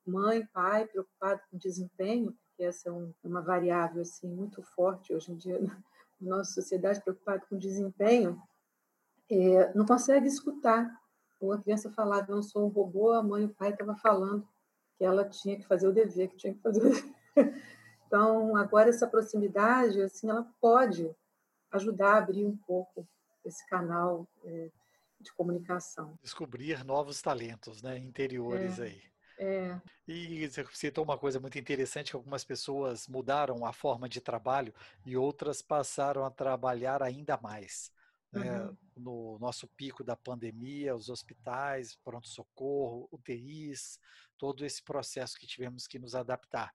mãe, 0.07 0.47
pai, 0.53 0.87
preocupado 0.87 1.41
com 1.50 1.59
desempenho, 1.59 2.33
porque 2.33 2.65
essa 2.65 2.88
é 2.88 2.93
um, 2.93 3.12
uma 3.25 3.41
variável 3.41 4.03
assim 4.03 4.29
muito 4.29 4.62
forte 4.62 5.15
hoje 5.15 5.33
em 5.33 5.37
dia 5.37 5.59
nossa 6.20 6.52
sociedade 6.52 7.02
preocupada 7.02 7.44
com 7.49 7.58
desempenho, 7.58 8.40
é, 9.30 9.73
não 9.75 9.85
consegue 9.85 10.26
escutar. 10.26 10.90
Ou 11.40 11.52
a 11.52 11.61
criança 11.61 11.90
falava, 11.90 12.30
eu 12.30 12.37
não 12.37 12.42
sou 12.42 12.64
um 12.64 12.68
robô, 12.68 13.12
a 13.12 13.23
mãe 13.23 13.42
e 13.42 13.46
o 13.46 13.54
pai 13.54 13.70
estavam 13.70 13.96
falando 13.96 14.46
que 14.96 15.04
ela 15.04 15.28
tinha 15.28 15.56
que 15.56 15.66
fazer 15.66 15.87
o 15.87 15.92
dever, 15.92 16.28
que 16.28 16.37
tinha 16.37 16.54
que 16.54 16.61
fazer 16.61 16.80
o 16.80 16.82
dever. 16.85 17.14
Então, 18.06 18.54
agora 18.56 18.88
essa 18.88 19.04
proximidade, 19.04 20.00
assim, 20.00 20.30
ela 20.30 20.49
pode 20.61 21.11
ajudar 21.73 22.14
a 22.14 22.18
abrir 22.18 22.46
um 22.46 22.56
pouco 22.56 23.04
esse 23.44 23.66
canal 23.68 24.28
é, 24.44 24.70
de 25.20 25.32
comunicação. 25.32 26.16
Descobrir 26.23 26.85
novos 26.85 27.20
talentos, 27.20 27.82
né, 27.82 27.99
interiores 27.99 28.78
é. 28.78 28.85
aí. 28.85 29.02
É. 29.38 29.81
E 30.09 30.49
você 30.49 30.64
citou 30.73 31.05
uma 31.05 31.19
coisa 31.19 31.38
muito 31.40 31.59
interessante, 31.59 32.11
que 32.11 32.16
algumas 32.16 32.45
pessoas 32.45 33.07
mudaram 33.07 33.64
a 33.66 33.73
forma 33.73 34.09
de 34.09 34.21
trabalho 34.21 34.73
e 35.05 35.16
outras 35.16 35.61
passaram 35.61 36.25
a 36.25 36.31
trabalhar 36.31 37.02
ainda 37.02 37.38
mais. 37.43 37.90
Né? 38.33 38.61
Uhum. 38.61 38.76
No 38.97 39.38
nosso 39.38 39.66
pico 39.69 40.02
da 40.02 40.16
pandemia, 40.16 40.95
os 40.95 41.09
hospitais, 41.09 41.97
pronto-socorro, 42.05 43.09
UTIs, 43.12 43.99
todo 44.38 44.64
esse 44.64 44.83
processo 44.83 45.38
que 45.38 45.47
tivemos 45.47 45.87
que 45.87 45.99
nos 45.99 46.14
adaptar. 46.14 46.73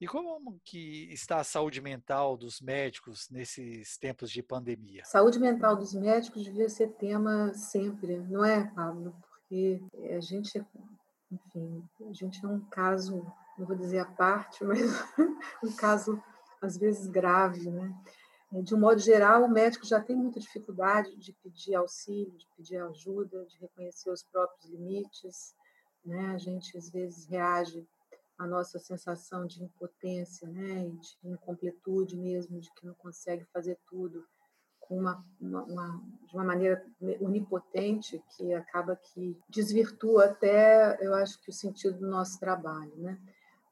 E 0.00 0.06
como 0.06 0.60
que 0.64 1.12
está 1.12 1.40
a 1.40 1.44
saúde 1.44 1.80
mental 1.80 2.36
dos 2.36 2.60
médicos 2.60 3.28
nesses 3.30 3.98
tempos 3.98 4.30
de 4.30 4.42
pandemia? 4.42 5.04
Saúde 5.04 5.40
mental 5.40 5.76
dos 5.76 5.92
médicos 5.92 6.44
devia 6.44 6.68
ser 6.68 6.92
tema 6.94 7.52
sempre, 7.52 8.18
não 8.18 8.44
é, 8.44 8.72
Pablo? 8.74 9.16
Porque 9.28 9.82
a 10.14 10.20
gente 10.20 10.64
enfim, 11.30 11.88
a 12.08 12.12
gente 12.12 12.44
é 12.44 12.48
um 12.48 12.60
caso, 12.60 13.24
não 13.58 13.66
vou 13.66 13.76
dizer 13.76 13.98
à 13.98 14.04
parte, 14.04 14.64
mas 14.64 14.80
um 15.62 15.72
caso 15.76 16.22
às 16.60 16.76
vezes 16.76 17.06
grave, 17.06 17.70
né? 17.70 17.94
É, 18.52 18.62
de 18.62 18.74
um 18.74 18.80
modo 18.80 18.98
geral, 18.98 19.44
o 19.44 19.50
médico 19.50 19.86
já 19.86 20.00
tem 20.00 20.16
muita 20.16 20.40
dificuldade 20.40 21.14
de 21.16 21.32
pedir 21.34 21.74
auxílio, 21.74 22.32
de 22.32 22.46
pedir 22.56 22.78
ajuda, 22.78 23.44
de 23.44 23.58
reconhecer 23.58 24.10
os 24.10 24.22
próprios 24.22 24.70
limites, 24.70 25.54
né? 26.04 26.32
A 26.34 26.38
gente 26.38 26.76
às 26.76 26.88
vezes 26.88 27.26
reage 27.26 27.86
à 28.38 28.46
nossa 28.46 28.78
sensação 28.78 29.46
de 29.46 29.62
impotência, 29.62 30.48
né? 30.48 30.86
E 30.86 30.92
de 30.92 31.18
incompletude 31.24 32.16
mesmo, 32.16 32.58
de 32.58 32.72
que 32.72 32.86
não 32.86 32.94
consegue 32.94 33.44
fazer 33.52 33.78
tudo 33.86 34.26
uma, 34.90 35.24
uma, 35.40 35.62
uma, 35.64 36.02
de 36.26 36.34
uma 36.34 36.44
maneira 36.44 36.84
onipotente 37.20 38.22
que 38.36 38.52
acaba 38.54 38.96
que 38.96 39.38
desvirtua 39.48 40.26
até, 40.26 40.98
eu 41.00 41.14
acho 41.14 41.40
que 41.40 41.50
o 41.50 41.52
sentido 41.52 41.98
do 41.98 42.06
nosso 42.08 42.38
trabalho, 42.38 42.92
né? 42.96 43.18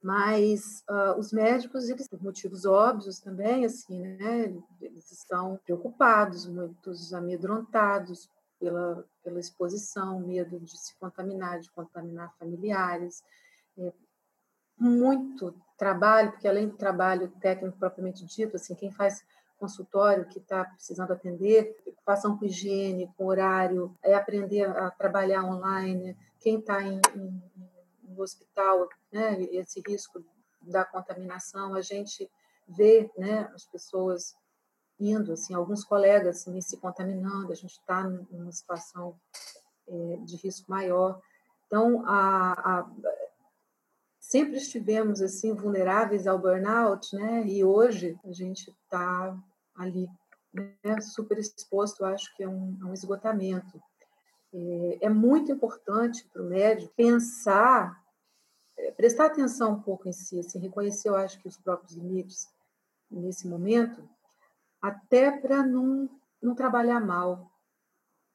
Mas 0.02 0.84
uh, 0.88 1.18
os 1.18 1.32
médicos, 1.32 1.88
eles, 1.88 2.06
por 2.06 2.22
motivos 2.22 2.64
óbvios 2.64 3.18
também, 3.18 3.64
assim, 3.64 4.00
né? 4.00 4.54
Eles 4.80 5.10
estão 5.10 5.58
preocupados, 5.64 6.46
muitos 6.46 7.12
amedrontados 7.12 8.30
pela, 8.60 9.04
pela 9.22 9.40
exposição, 9.40 10.20
medo 10.20 10.60
de 10.60 10.78
se 10.78 10.94
contaminar, 10.96 11.60
de 11.60 11.70
contaminar 11.70 12.32
familiares. 12.38 13.22
É, 13.78 13.92
muito 14.78 15.54
trabalho, 15.76 16.32
porque 16.32 16.48
além 16.48 16.68
do 16.68 16.76
trabalho 16.76 17.28
técnico 17.40 17.78
propriamente 17.78 18.24
dito, 18.24 18.56
assim, 18.56 18.74
quem 18.74 18.90
faz 18.90 19.24
consultório 19.58 20.26
que 20.26 20.38
está 20.38 20.64
precisando 20.64 21.12
atender, 21.12 21.74
preocupação 21.82 22.36
com 22.36 22.44
higiene, 22.44 23.12
com 23.16 23.26
horário, 23.26 23.94
é 24.02 24.14
aprender 24.14 24.64
a 24.64 24.90
trabalhar 24.90 25.44
online, 25.44 26.16
quem 26.40 26.58
está 26.58 26.82
em, 26.82 27.00
em, 27.14 27.42
no 28.02 28.22
hospital, 28.22 28.88
né, 29.10 29.42
esse 29.42 29.82
risco 29.86 30.24
da 30.60 30.84
contaminação, 30.84 31.74
a 31.74 31.80
gente 31.80 32.30
vê 32.68 33.10
né, 33.16 33.50
as 33.54 33.64
pessoas 33.66 34.36
indo, 34.98 35.32
assim, 35.32 35.54
alguns 35.54 35.84
colegas 35.84 36.38
assim, 36.38 36.60
se 36.60 36.76
contaminando, 36.78 37.52
a 37.52 37.54
gente 37.54 37.72
está 37.72 38.02
numa 38.04 38.52
situação 38.52 39.18
é, 39.88 40.16
de 40.24 40.36
risco 40.36 40.70
maior. 40.70 41.20
Então, 41.66 42.04
a, 42.06 42.52
a, 42.52 42.90
sempre 44.28 44.56
estivemos 44.56 45.22
assim 45.22 45.54
vulneráveis 45.54 46.26
ao 46.26 46.38
burnout, 46.38 47.14
né? 47.14 47.46
E 47.46 47.64
hoje 47.64 48.18
a 48.24 48.32
gente 48.32 48.70
está 48.70 49.36
ali, 49.76 50.08
né? 50.52 51.00
Super 51.00 51.38
exposto, 51.38 52.04
acho 52.04 52.34
que 52.36 52.42
é 52.42 52.48
um, 52.48 52.76
é 52.82 52.84
um 52.86 52.92
esgotamento. 52.92 53.80
É, 54.52 55.06
é, 55.06 55.08
muito 55.08 55.52
importante 55.52 56.28
para 56.32 56.42
o 56.42 56.46
médico 56.46 56.92
pensar, 56.96 58.02
é, 58.76 58.90
prestar 58.92 59.26
atenção 59.26 59.74
um 59.74 59.82
pouco 59.82 60.08
em 60.08 60.12
si, 60.12 60.40
assim, 60.40 60.58
reconhecer, 60.58 61.08
eu 61.08 61.16
acho 61.16 61.40
que 61.40 61.48
os 61.48 61.56
próprios 61.56 61.92
limites 61.92 62.48
nesse 63.08 63.46
momento, 63.46 64.08
até 64.82 65.30
para 65.30 65.62
não, 65.62 66.10
não 66.42 66.54
trabalhar 66.54 67.00
mal, 67.00 67.48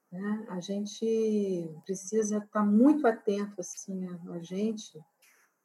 né? 0.10 0.46
A 0.50 0.62
gente 0.62 1.70
precisa 1.86 2.38
estar 2.38 2.64
muito 2.64 3.06
atento 3.06 3.60
assim 3.60 4.08
a 4.30 4.40
gente 4.40 4.98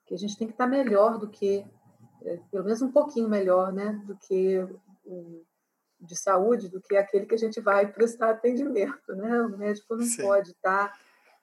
que 0.07 0.15
a 0.15 0.19
gente 0.19 0.37
tem 0.37 0.47
que 0.47 0.55
estar 0.55 0.67
melhor 0.67 1.19
do 1.19 1.29
que, 1.29 1.65
é, 2.23 2.39
pelo 2.51 2.65
menos 2.65 2.81
um 2.81 2.91
pouquinho 2.91 3.29
melhor, 3.29 3.73
né, 3.73 4.01
do 4.07 4.17
que 4.17 4.59
o 5.05 5.45
de 6.01 6.17
saúde, 6.17 6.69
do 6.69 6.81
que 6.81 6.97
aquele 6.97 7.27
que 7.27 7.35
a 7.35 7.39
gente 7.39 7.61
vai 7.61 7.91
prestar 7.91 8.31
atendimento, 8.31 9.15
né? 9.15 9.41
O 9.43 9.57
médico 9.57 9.97
não 9.97 10.05
Sim. 10.05 10.23
pode 10.23 10.51
estar 10.51 10.93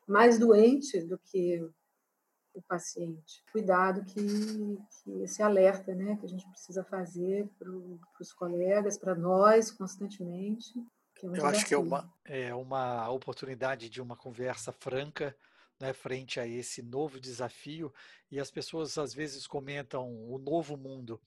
mais 0.07 0.37
doente 0.37 1.01
do 1.01 1.17
que 1.17 1.59
o 2.53 2.61
paciente. 2.61 3.43
Cuidado 3.51 4.03
que, 4.05 4.77
que 5.03 5.23
esse 5.23 5.41
alerta, 5.41 5.95
né, 5.95 6.17
que 6.17 6.25
a 6.25 6.29
gente 6.29 6.47
precisa 6.49 6.83
fazer 6.83 7.49
para 7.57 7.69
os 8.21 8.31
colegas, 8.31 8.97
para 8.97 9.15
nós, 9.15 9.71
constantemente. 9.71 10.71
É 11.23 11.27
um 11.27 11.35
Eu 11.35 11.45
acho 11.45 11.65
que 11.65 11.73
é 11.73 11.77
uma, 11.77 12.13
é 12.25 12.53
uma 12.53 13.09
oportunidade 13.09 13.89
de 13.89 14.01
uma 14.01 14.15
conversa 14.15 14.71
franca 14.71 15.35
né, 15.79 15.93
frente 15.93 16.39
a 16.39 16.47
esse 16.47 16.81
novo 16.81 17.19
desafio 17.19 17.93
e 18.31 18.39
as 18.39 18.49
pessoas 18.49 18.97
às 18.97 19.13
vezes 19.13 19.45
comentam 19.47 20.09
o 20.09 20.37
novo 20.37 20.77
mundo. 20.77 21.21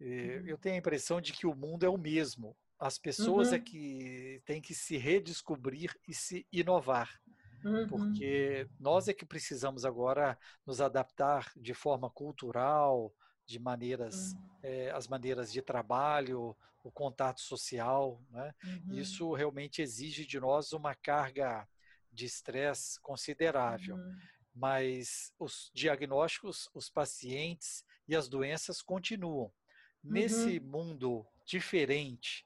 Eh, 0.00 0.42
eu 0.46 0.54
uhum. 0.54 0.60
tenho 0.60 0.74
a 0.74 0.78
impressão 0.78 1.20
de 1.20 1.32
que 1.32 1.46
o 1.46 1.54
mundo 1.54 1.84
é 1.84 1.88
o 1.88 1.96
mesmo, 1.96 2.56
As 2.78 2.98
pessoas 2.98 3.48
é 3.48 3.50
uhum. 3.52 3.56
é 3.56 3.60
que 3.60 4.42
têm 4.44 4.60
que 4.60 4.74
se 4.74 4.96
redescobrir 4.96 5.94
e 6.08 6.12
se 6.12 6.46
inovar. 6.52 7.20
Uhum. 7.64 7.86
Porque 7.86 8.68
nós 8.80 9.06
é 9.06 9.14
que 9.14 9.24
precisamos 9.24 9.84
agora 9.84 10.36
nos 10.66 10.80
adaptar 10.80 11.52
de 11.56 11.72
forma 11.72 12.10
cultural, 12.10 13.14
de 13.46 13.58
maneiras, 13.60 14.32
uhum. 14.32 14.96
as 14.96 15.06
maneiras 15.06 15.52
de 15.52 15.62
trabalho, 15.62 16.56
o 16.82 16.90
contato 16.90 17.40
social. 17.40 18.20
Né? 18.30 18.52
Uhum. 18.64 18.94
Isso 18.94 19.32
realmente 19.32 19.80
exige 19.80 20.26
de 20.26 20.40
nós 20.40 20.72
uma 20.72 20.94
carga 20.94 21.68
de 22.12 22.26
estresse 22.26 23.00
considerável. 23.00 23.96
Uhum. 23.96 24.16
Mas 24.54 25.32
os 25.38 25.70
diagnósticos, 25.74 26.68
os 26.74 26.90
pacientes 26.90 27.84
e 28.06 28.14
as 28.14 28.28
doenças 28.28 28.82
continuam. 28.82 29.50
Nesse 30.04 30.58
uhum. 30.58 30.66
mundo 30.66 31.26
diferente, 31.46 32.44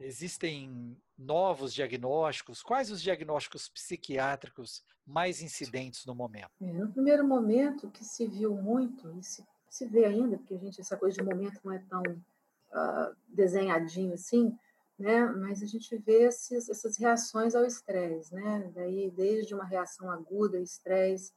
existem 0.00 0.96
novos 1.16 1.72
diagnósticos? 1.72 2.62
Quais 2.62 2.90
os 2.90 3.00
diagnósticos 3.00 3.68
psiquiátricos 3.68 4.82
mais 5.06 5.42
incidentes 5.42 6.04
no 6.06 6.14
momento? 6.14 6.50
É, 6.60 6.72
no 6.72 6.90
primeiro 6.92 7.26
momento, 7.26 7.90
que 7.90 8.04
se 8.04 8.26
viu 8.26 8.54
muito, 8.56 9.16
e 9.18 9.22
se, 9.22 9.44
se 9.70 9.86
vê 9.86 10.06
ainda, 10.06 10.38
porque 10.38 10.54
a 10.54 10.58
gente, 10.58 10.80
essa 10.80 10.96
coisa 10.96 11.16
de 11.16 11.22
momento 11.22 11.60
não 11.62 11.72
é 11.72 11.78
tão 11.88 12.02
uh, 12.02 13.16
desenhadinho 13.28 14.14
assim, 14.14 14.56
né? 14.98 15.26
mas 15.26 15.62
a 15.62 15.66
gente 15.66 15.96
vê 15.98 16.24
esses, 16.24 16.68
essas 16.68 16.96
reações 16.96 17.54
ao 17.54 17.64
estresse, 17.64 18.32
né? 18.34 18.70
Daí, 18.74 19.10
desde 19.10 19.54
uma 19.54 19.64
reação 19.64 20.10
aguda 20.10 20.58
estresse, 20.60 21.32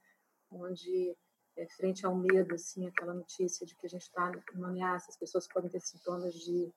onde 0.51 1.15
é, 1.55 1.67
frente 1.67 2.05
ao 2.05 2.15
medo, 2.15 2.55
assim, 2.55 2.87
aquela 2.87 3.13
notícia 3.13 3.65
de 3.65 3.75
que 3.75 3.87
a 3.87 3.89
gente 3.89 4.03
está 4.03 4.31
numa 4.53 4.69
ameaça, 4.69 5.09
as 5.09 5.17
pessoas 5.17 5.47
podem 5.47 5.69
ter 5.69 5.81
sintomas 5.81 6.33
de 6.33 6.71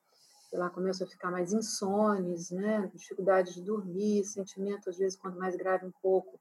sei 0.48 0.58
lá, 0.58 0.68
começam 0.68 1.06
a 1.06 1.10
ficar 1.10 1.30
mais 1.30 1.52
insones, 1.52 2.50
né? 2.50 2.90
dificuldade 2.92 3.54
de 3.54 3.62
dormir, 3.62 4.24
sentimento, 4.24 4.90
às 4.90 4.98
vezes, 4.98 5.16
quando 5.16 5.38
mais 5.38 5.54
grave 5.54 5.86
um 5.86 5.92
pouco, 6.02 6.40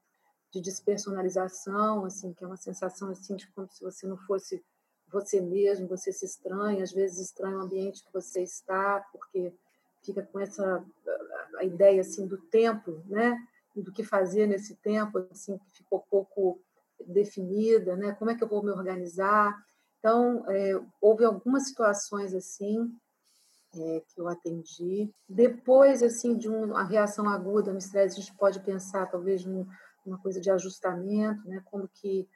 de 0.52 0.60
despersonalização, 0.60 2.04
assim, 2.04 2.32
que 2.32 2.42
é 2.42 2.46
uma 2.46 2.56
sensação 2.56 3.08
assim 3.08 3.36
de 3.36 3.46
como 3.52 3.68
se 3.70 3.84
você 3.84 4.06
não 4.08 4.16
fosse 4.16 4.60
você 5.12 5.40
mesmo, 5.40 5.86
você 5.86 6.12
se 6.12 6.24
estranha, 6.24 6.82
às 6.82 6.92
vezes 6.92 7.18
estranha 7.18 7.56
o 7.56 7.60
ambiente 7.60 8.04
que 8.04 8.12
você 8.12 8.42
está, 8.42 9.00
porque 9.12 9.52
fica 10.02 10.22
com 10.22 10.40
essa 10.40 10.84
a 11.58 11.64
ideia 11.64 12.00
assim 12.00 12.26
do 12.26 12.38
tempo, 12.38 13.02
né? 13.06 13.36
Do 13.76 13.92
que 13.92 14.02
fazer 14.02 14.46
nesse 14.46 14.74
tempo, 14.76 15.18
assim, 15.30 15.58
que 15.58 15.70
ficou 15.72 16.04
pouco 16.10 16.60
definida, 17.06 17.96
né? 17.96 18.12
Como 18.12 18.30
é 18.30 18.34
que 18.34 18.42
eu 18.42 18.48
vou 18.48 18.62
me 18.62 18.70
organizar? 18.70 19.56
Então, 19.98 20.44
é, 20.48 20.80
houve 21.00 21.24
algumas 21.24 21.68
situações 21.68 22.34
assim 22.34 22.90
é, 23.74 24.02
que 24.08 24.20
eu 24.20 24.26
atendi. 24.26 25.12
Depois, 25.28 26.02
assim, 26.02 26.36
de 26.36 26.48
uma 26.48 26.82
reação 26.82 27.28
aguda 27.28 27.72
no 27.72 27.78
estresse, 27.78 28.18
a 28.18 28.20
gente 28.20 28.36
pode 28.36 28.60
pensar, 28.60 29.06
talvez, 29.06 29.44
numa 29.44 30.18
coisa 30.22 30.40
de 30.40 30.50
ajustamento, 30.50 31.46
né? 31.46 31.62
Como 31.66 31.88
que, 31.88 32.28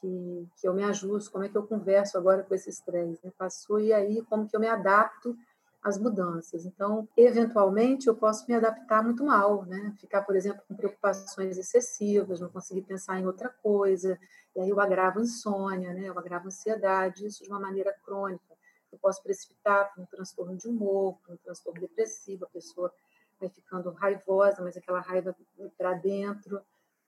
que, 0.00 0.48
que 0.56 0.66
eu 0.66 0.74
me 0.74 0.82
ajusto, 0.82 1.30
como 1.30 1.44
é 1.44 1.48
que 1.48 1.56
eu 1.56 1.66
converso 1.66 2.18
agora 2.18 2.42
com 2.42 2.54
esse 2.54 2.70
estresse, 2.70 3.20
né? 3.24 3.32
Passou, 3.36 3.78
e 3.80 3.92
aí 3.92 4.22
como 4.22 4.48
que 4.48 4.56
eu 4.56 4.60
me 4.60 4.68
adapto 4.68 5.36
às 5.82 5.98
mudanças. 5.98 6.66
Então, 6.66 7.08
eventualmente, 7.16 8.06
eu 8.06 8.14
posso 8.14 8.44
me 8.46 8.54
adaptar 8.54 9.02
muito 9.02 9.24
mal, 9.24 9.64
né? 9.64 9.94
Ficar, 9.98 10.22
por 10.22 10.36
exemplo, 10.36 10.62
com 10.68 10.74
preocupações 10.74 11.56
excessivas, 11.56 12.40
não 12.40 12.48
conseguir 12.48 12.82
pensar 12.82 13.18
em 13.18 13.26
outra 13.26 13.48
coisa, 13.48 14.18
e 14.54 14.60
aí 14.60 14.68
eu 14.68 14.80
agravo 14.80 15.20
insônia, 15.20 15.94
né? 15.94 16.08
Eu 16.08 16.18
agravo 16.18 16.48
ansiedade, 16.48 17.26
isso 17.26 17.42
de 17.42 17.50
uma 17.50 17.60
maneira 17.60 17.94
crônica 18.04 18.50
eu 18.92 18.98
posso 18.98 19.22
precipitar 19.22 19.92
para 19.92 20.02
um 20.02 20.06
transtorno 20.06 20.56
de 20.56 20.68
humor, 20.68 21.16
para 21.22 21.34
um 21.34 21.36
transtorno 21.38 21.80
depressivo, 21.80 22.44
a 22.44 22.48
pessoa 22.48 22.92
vai 23.38 23.48
ficando 23.48 23.90
raivosa, 23.92 24.62
mas 24.62 24.76
aquela 24.76 25.00
raiva 25.00 25.34
para 25.78 25.94
dentro, 25.94 26.60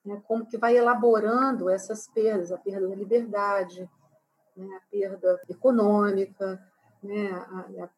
né? 0.05 0.23
como 0.27 0.47
que 0.47 0.57
vai 0.57 0.77
elaborando 0.77 1.69
essas 1.69 2.09
perdas, 2.09 2.53
a 2.53 2.59
perda 2.59 2.89
da 2.89 2.95
liberdade, 2.95 3.89
né? 4.57 4.77
a 4.77 4.91
perda 4.91 5.41
econômica, 5.49 6.63
né? 7.03 7.31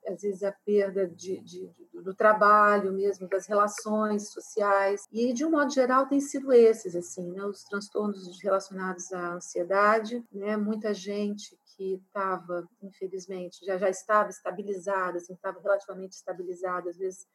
às 0.09 0.23
vezes 0.23 0.43
a 0.43 0.53
perda 0.53 1.07
de, 1.07 1.41
de, 1.41 1.71
do 1.93 2.15
trabalho 2.15 2.93
mesmo, 2.93 3.29
das 3.29 3.47
relações 3.47 4.31
sociais. 4.31 5.07
E, 5.13 5.33
de 5.33 5.45
um 5.45 5.51
modo 5.51 5.73
geral, 5.73 6.07
tem 6.07 6.21
sido 6.21 6.53
esses, 6.53 6.97
assim, 6.97 7.31
né? 7.33 7.45
os 7.45 7.65
transtornos 7.65 8.41
relacionados 8.43 9.13
à 9.13 9.35
ansiedade. 9.35 10.25
Né? 10.33 10.57
Muita 10.57 10.95
gente 10.95 11.59
que 11.77 11.95
estava, 11.95 12.67
infelizmente, 12.83 13.65
já, 13.65 13.77
já 13.77 13.91
estava 13.91 14.31
estabilizada, 14.31 15.19
assim, 15.19 15.35
estava 15.35 15.61
relativamente 15.61 16.13
estabilizada, 16.13 16.91
às 16.91 16.97
vezes 16.97 17.27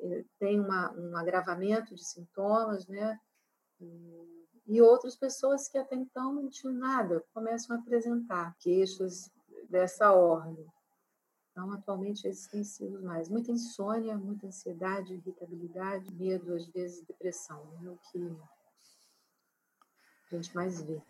eh, 0.00 0.24
tem 0.38 0.60
uma, 0.60 0.92
um 0.92 1.16
agravamento 1.16 1.94
de 1.94 2.04
sintomas, 2.04 2.86
né? 2.86 3.18
E, 4.68 4.80
outras 4.80 5.16
pessoas 5.16 5.68
que 5.68 5.76
até 5.76 5.96
então 5.96 6.32
não 6.32 6.48
tinham 6.48 6.72
nada 6.72 7.24
começam 7.34 7.74
a 7.74 7.80
apresentar 7.80 8.54
queixas 8.60 9.30
dessa 9.68 10.12
ordem. 10.12 10.66
Então, 11.52 11.70
atualmente, 11.70 12.26
esses 12.26 12.46
têm 12.46 12.64
sido 12.64 13.02
mais. 13.02 13.28
Muita 13.28 13.52
insônia, 13.52 14.16
muita 14.16 14.46
ansiedade, 14.46 15.12
irritabilidade, 15.12 16.10
medo, 16.14 16.54
às 16.54 16.66
vezes 16.68 17.04
depressão. 17.06 17.62
É 17.84 17.88
o 17.88 17.98
que 18.10 18.38
a 20.32 20.36
gente 20.36 20.54
mais 20.54 20.82
vê. 20.82 21.00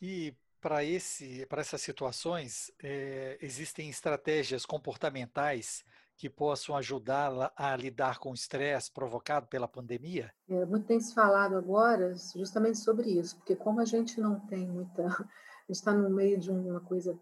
E 0.00 0.34
para 0.60 0.84
esse, 0.84 1.46
para 1.46 1.60
essas 1.60 1.80
situações, 1.80 2.72
é, 2.82 3.38
existem 3.40 3.88
estratégias 3.88 4.66
comportamentais 4.66 5.84
que 6.16 6.28
possam 6.28 6.76
ajudá-la 6.76 7.52
a 7.56 7.74
lidar 7.76 8.18
com 8.18 8.30
o 8.30 8.34
estresse 8.34 8.90
provocado 8.90 9.46
pela 9.46 9.66
pandemia? 9.66 10.32
É, 10.48 10.64
muito 10.64 10.86
tem 10.86 11.00
se 11.00 11.14
falado 11.14 11.56
agora 11.56 12.14
justamente 12.36 12.78
sobre 12.78 13.10
isso, 13.10 13.36
porque 13.36 13.56
como 13.56 13.80
a 13.80 13.84
gente 13.84 14.20
não 14.20 14.38
tem 14.40 14.68
muita, 14.68 15.04
a 15.04 15.08
gente 15.08 15.70
está 15.70 15.92
no 15.92 16.10
meio 16.10 16.38
de 16.38 16.50
uma 16.50 16.80
coisa 16.80 17.18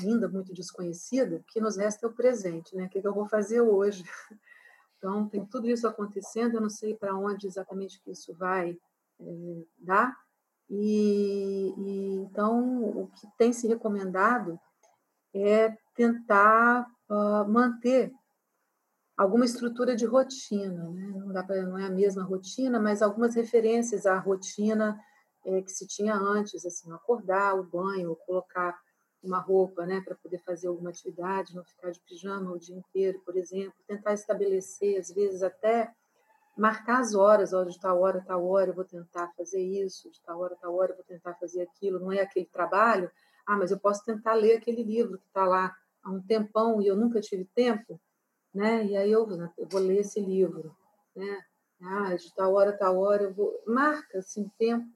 ainda 0.00 0.28
muito 0.28 0.52
desconhecida, 0.52 1.36
o 1.36 1.44
que 1.44 1.60
nos 1.60 1.76
resta 1.76 2.06
é 2.06 2.08
o 2.08 2.12
presente, 2.12 2.74
né? 2.76 2.86
O 2.86 2.88
que, 2.88 3.00
eu 3.04 3.14
vou 3.14 3.26
fazer 3.26 3.60
hoje? 3.60 4.04
Então, 5.02 5.26
tem 5.26 5.46
tudo 5.46 5.66
isso 5.66 5.88
acontecendo, 5.88 6.56
eu 6.56 6.60
não 6.60 6.68
sei 6.68 6.94
para 6.94 7.16
onde 7.16 7.46
exatamente 7.46 7.98
que 8.02 8.10
isso 8.10 8.34
vai 8.34 8.78
é, 9.18 9.64
dar, 9.78 10.14
e, 10.68 11.74
e, 11.76 12.14
então 12.16 12.84
o 12.84 13.06
que 13.08 13.26
tem 13.38 13.50
se 13.50 13.66
recomendado 13.66 14.60
é 15.34 15.76
tentar 15.94 16.86
uh, 17.08 17.48
manter 17.48 18.12
alguma 19.16 19.44
estrutura 19.44 19.96
de 19.96 20.06
rotina, 20.06 20.88
né? 20.90 21.12
não, 21.14 21.32
dá 21.32 21.42
pra, 21.42 21.62
não 21.62 21.76
é 21.76 21.86
a 21.86 21.90
mesma 21.90 22.22
rotina, 22.22 22.78
mas 22.78 23.02
algumas 23.02 23.34
referências 23.34 24.06
à 24.06 24.18
rotina 24.18 24.98
é, 25.44 25.60
que 25.60 25.70
se 25.70 25.86
tinha 25.86 26.14
antes, 26.14 26.64
assim, 26.64 26.90
acordar, 26.92 27.58
o 27.58 27.64
banho, 27.64 28.16
colocar 28.26 28.78
uma 29.22 29.38
roupa, 29.38 29.84
né, 29.84 30.00
para 30.00 30.14
poder 30.14 30.38
fazer 30.38 30.68
alguma 30.68 30.90
atividade, 30.90 31.54
não 31.54 31.64
ficar 31.64 31.90
de 31.90 32.00
pijama 32.00 32.52
o 32.52 32.58
dia 32.58 32.76
inteiro, 32.76 33.20
por 33.20 33.36
exemplo, 33.36 33.74
tentar 33.86 34.14
estabelecer, 34.14 34.98
às 34.98 35.10
vezes 35.10 35.42
até 35.42 35.92
marcar 36.56 37.00
as 37.00 37.14
horas, 37.14 37.52
ó, 37.52 37.64
de 37.64 37.78
tal 37.78 38.00
hora, 38.00 38.24
tal 38.26 38.46
hora 38.46 38.70
eu 38.70 38.74
vou 38.74 38.84
tentar 38.84 39.32
fazer 39.36 39.62
isso, 39.62 40.10
de 40.10 40.20
tal 40.22 40.40
hora, 40.40 40.56
tal 40.60 40.74
hora 40.74 40.92
eu 40.92 40.96
vou 40.96 41.04
tentar 41.04 41.34
fazer 41.34 41.62
aquilo, 41.62 42.00
não 42.00 42.12
é 42.12 42.20
aquele 42.20 42.46
trabalho, 42.46 43.10
ah, 43.46 43.56
mas 43.56 43.70
eu 43.70 43.78
posso 43.78 44.04
tentar 44.04 44.34
ler 44.34 44.56
aquele 44.56 44.82
livro 44.82 45.18
que 45.18 45.26
está 45.26 45.44
lá 45.44 45.74
há 46.02 46.10
um 46.10 46.20
tempão 46.22 46.80
e 46.80 46.86
eu 46.86 46.96
nunca 46.96 47.20
tive 47.20 47.44
tempo, 47.54 48.00
né, 48.52 48.84
e 48.84 48.96
aí 48.96 49.10
eu, 49.10 49.28
eu 49.56 49.68
vou 49.68 49.80
ler 49.80 49.98
esse 49.98 50.20
livro, 50.20 50.74
né, 51.14 51.44
ah, 51.82 52.14
de 52.14 52.34
tal 52.34 52.54
hora, 52.54 52.76
tal 52.76 52.98
hora 52.98 53.24
eu 53.24 53.34
vou, 53.34 53.62
marca, 53.66 54.18
assim, 54.18 54.50
tempo, 54.58 54.88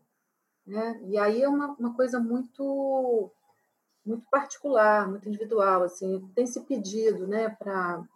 né, 0.66 1.00
e 1.04 1.16
aí 1.18 1.42
é 1.42 1.48
uma, 1.48 1.74
uma 1.78 1.94
coisa 1.94 2.18
muito 2.18 3.30
muito 4.04 4.24
particular, 4.30 5.08
muito 5.08 5.28
individual, 5.28 5.82
assim, 5.82 6.28
tem 6.34 6.46
se 6.46 6.60
pedido, 6.60 7.26
né, 7.26 7.48
para 7.50 8.06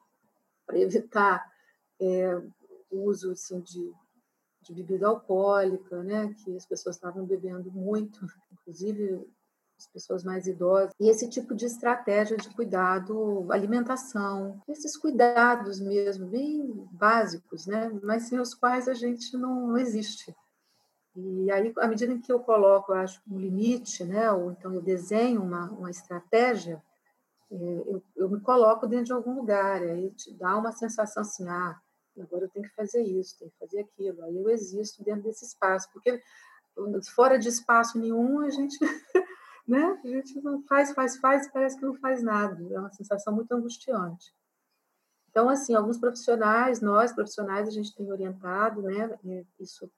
evitar 0.72 1.50
é, 2.00 2.36
o 2.90 3.04
uso 3.04 3.32
assim, 3.32 3.60
de, 3.60 3.92
de 4.62 4.74
bebida 4.74 5.06
alcoólica, 5.06 6.02
né, 6.02 6.34
que 6.34 6.56
as 6.56 6.66
pessoas 6.66 6.96
estavam 6.96 7.24
bebendo 7.24 7.70
muito, 7.72 8.20
inclusive 8.52 9.26
as 9.78 9.86
pessoas 9.86 10.24
mais 10.24 10.46
idosas, 10.46 10.92
e 10.98 11.08
esse 11.08 11.30
tipo 11.30 11.54
de 11.54 11.64
estratégia 11.64 12.36
de 12.36 12.50
cuidado, 12.50 13.46
alimentação, 13.52 14.60
esses 14.66 14.96
cuidados 14.96 15.78
mesmo, 15.80 16.26
bem 16.26 16.88
básicos, 16.90 17.66
né, 17.66 17.88
mas 18.02 18.24
sem 18.24 18.40
os 18.40 18.54
quais 18.54 18.88
a 18.88 18.94
gente 18.94 19.36
não, 19.36 19.68
não 19.68 19.78
existe. 19.78 20.34
E 21.20 21.50
aí, 21.50 21.72
à 21.78 21.88
medida 21.88 22.12
em 22.12 22.20
que 22.20 22.32
eu 22.32 22.38
coloco, 22.38 22.92
eu 22.92 22.96
acho, 22.98 23.20
um 23.28 23.38
limite, 23.38 24.04
né, 24.04 24.30
ou 24.30 24.52
então 24.52 24.72
eu 24.72 24.80
desenho 24.80 25.42
uma, 25.42 25.68
uma 25.70 25.90
estratégia, 25.90 26.80
é, 27.50 27.54
eu, 27.54 28.02
eu 28.14 28.30
me 28.30 28.40
coloco 28.40 28.86
dentro 28.86 29.06
de 29.06 29.12
algum 29.12 29.34
lugar, 29.34 29.82
aí 29.82 30.10
te 30.10 30.32
dá 30.32 30.56
uma 30.56 30.70
sensação 30.70 31.22
assim, 31.22 31.48
ah, 31.48 31.76
agora 32.20 32.44
eu 32.44 32.48
tenho 32.48 32.68
que 32.68 32.74
fazer 32.74 33.02
isso, 33.02 33.36
tenho 33.36 33.50
que 33.50 33.58
fazer 33.58 33.80
aquilo, 33.80 34.22
aí 34.24 34.36
eu 34.36 34.48
existo 34.48 35.02
dentro 35.02 35.22
desse 35.24 35.44
espaço, 35.44 35.88
porque 35.92 36.22
fora 37.14 37.36
de 37.36 37.48
espaço 37.48 37.98
nenhum 37.98 38.40
a 38.40 38.50
gente, 38.50 38.78
né, 39.66 40.00
a 40.04 40.06
gente 40.06 40.40
não 40.40 40.62
faz, 40.62 40.92
faz, 40.92 41.16
faz, 41.16 41.50
parece 41.50 41.76
que 41.76 41.84
não 41.84 41.94
faz 41.94 42.22
nada, 42.22 42.62
é 42.72 42.78
uma 42.78 42.92
sensação 42.92 43.34
muito 43.34 43.50
angustiante. 43.52 44.32
Então, 45.30 45.48
assim, 45.48 45.74
alguns 45.74 45.98
profissionais, 45.98 46.80
nós 46.80 47.12
profissionais, 47.12 47.66
a 47.66 47.72
gente 47.72 47.94
tem 47.94 48.10
orientado, 48.10 48.82
né, 48.82 49.18
isso 49.58 49.90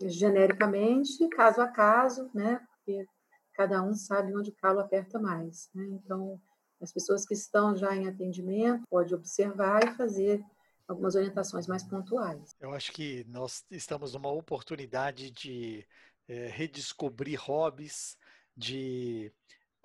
genericamente, 0.00 1.28
caso 1.28 1.60
a 1.60 1.68
caso, 1.68 2.30
né, 2.34 2.60
porque 2.70 3.06
cada 3.54 3.82
um 3.82 3.94
sabe 3.94 4.36
onde 4.36 4.50
o 4.50 4.54
calo 4.54 4.80
aperta 4.80 5.18
mais, 5.18 5.68
né? 5.74 5.84
Então, 5.90 6.40
as 6.80 6.92
pessoas 6.92 7.26
que 7.26 7.34
estão 7.34 7.76
já 7.76 7.94
em 7.96 8.06
atendimento 8.06 8.84
pode 8.88 9.12
observar 9.12 9.84
e 9.84 9.96
fazer 9.96 10.40
algumas 10.86 11.16
orientações 11.16 11.66
mais 11.66 11.82
pontuais. 11.82 12.54
Eu 12.60 12.72
acho 12.72 12.92
que 12.92 13.24
nós 13.28 13.64
estamos 13.70 14.14
numa 14.14 14.30
oportunidade 14.30 15.30
de 15.30 15.84
é, 16.28 16.46
redescobrir 16.46 17.38
hobbies, 17.40 18.16
de 18.56 19.32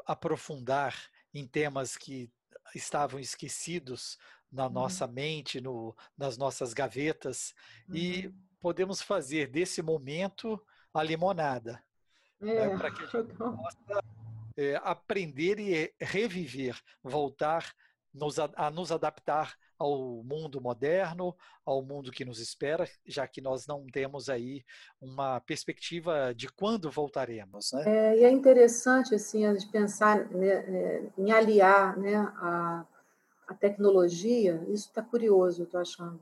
aprofundar 0.05 0.95
em 1.33 1.47
temas 1.47 1.97
que 1.97 2.31
estavam 2.75 3.19
esquecidos 3.19 4.17
na 4.51 4.67
uhum. 4.67 4.73
nossa 4.73 5.07
mente, 5.07 5.59
no, 5.59 5.95
nas 6.17 6.37
nossas 6.37 6.73
gavetas, 6.73 7.55
uhum. 7.89 7.95
e 7.95 8.33
podemos 8.63 9.01
fazer 9.01 9.47
desse 9.47 9.81
momento 9.81 10.57
a 10.93 11.03
limonada. 11.03 11.83
Né, 12.39 12.55
é, 12.55 12.67
né, 12.69 12.77
para 12.77 12.91
que 12.91 13.03
a 13.03 13.05
gente 13.11 13.33
possa 13.33 14.03
é, 14.55 14.79
aprender 14.81 15.59
e 15.59 15.93
reviver, 15.99 16.79
voltar 17.03 17.73
nos, 18.13 18.39
a 18.39 18.71
nos 18.71 18.89
adaptar 18.89 19.53
ao 19.77 20.23
mundo 20.23 20.61
moderno, 20.61 21.35
ao 21.65 21.81
mundo 21.81 22.09
que 22.09 22.23
nos 22.23 22.39
espera, 22.39 22.87
já 23.05 23.27
que 23.27 23.41
nós 23.41 23.67
não 23.67 23.85
temos 23.85 24.29
aí 24.29 24.63
uma 25.01 25.41
perspectiva 25.41 26.33
de 26.33 26.47
quando 26.47 26.89
voltaremos. 26.89 27.73
Né? 27.73 27.83
É, 27.85 28.19
e 28.19 28.23
é 28.23 28.31
interessante 28.31 29.13
assim 29.13 29.45
a 29.45 29.53
gente 29.53 29.69
pensar 29.69 30.29
né, 30.29 30.47
é, 30.47 31.03
em 31.17 31.33
aliar 31.33 31.97
né, 31.97 32.15
a, 32.15 32.85
a 33.45 33.53
tecnologia. 33.55 34.63
Isso 34.69 34.87
está 34.87 35.01
curioso, 35.01 35.63
eu 35.63 35.65
estou 35.65 35.81
achando. 35.81 36.21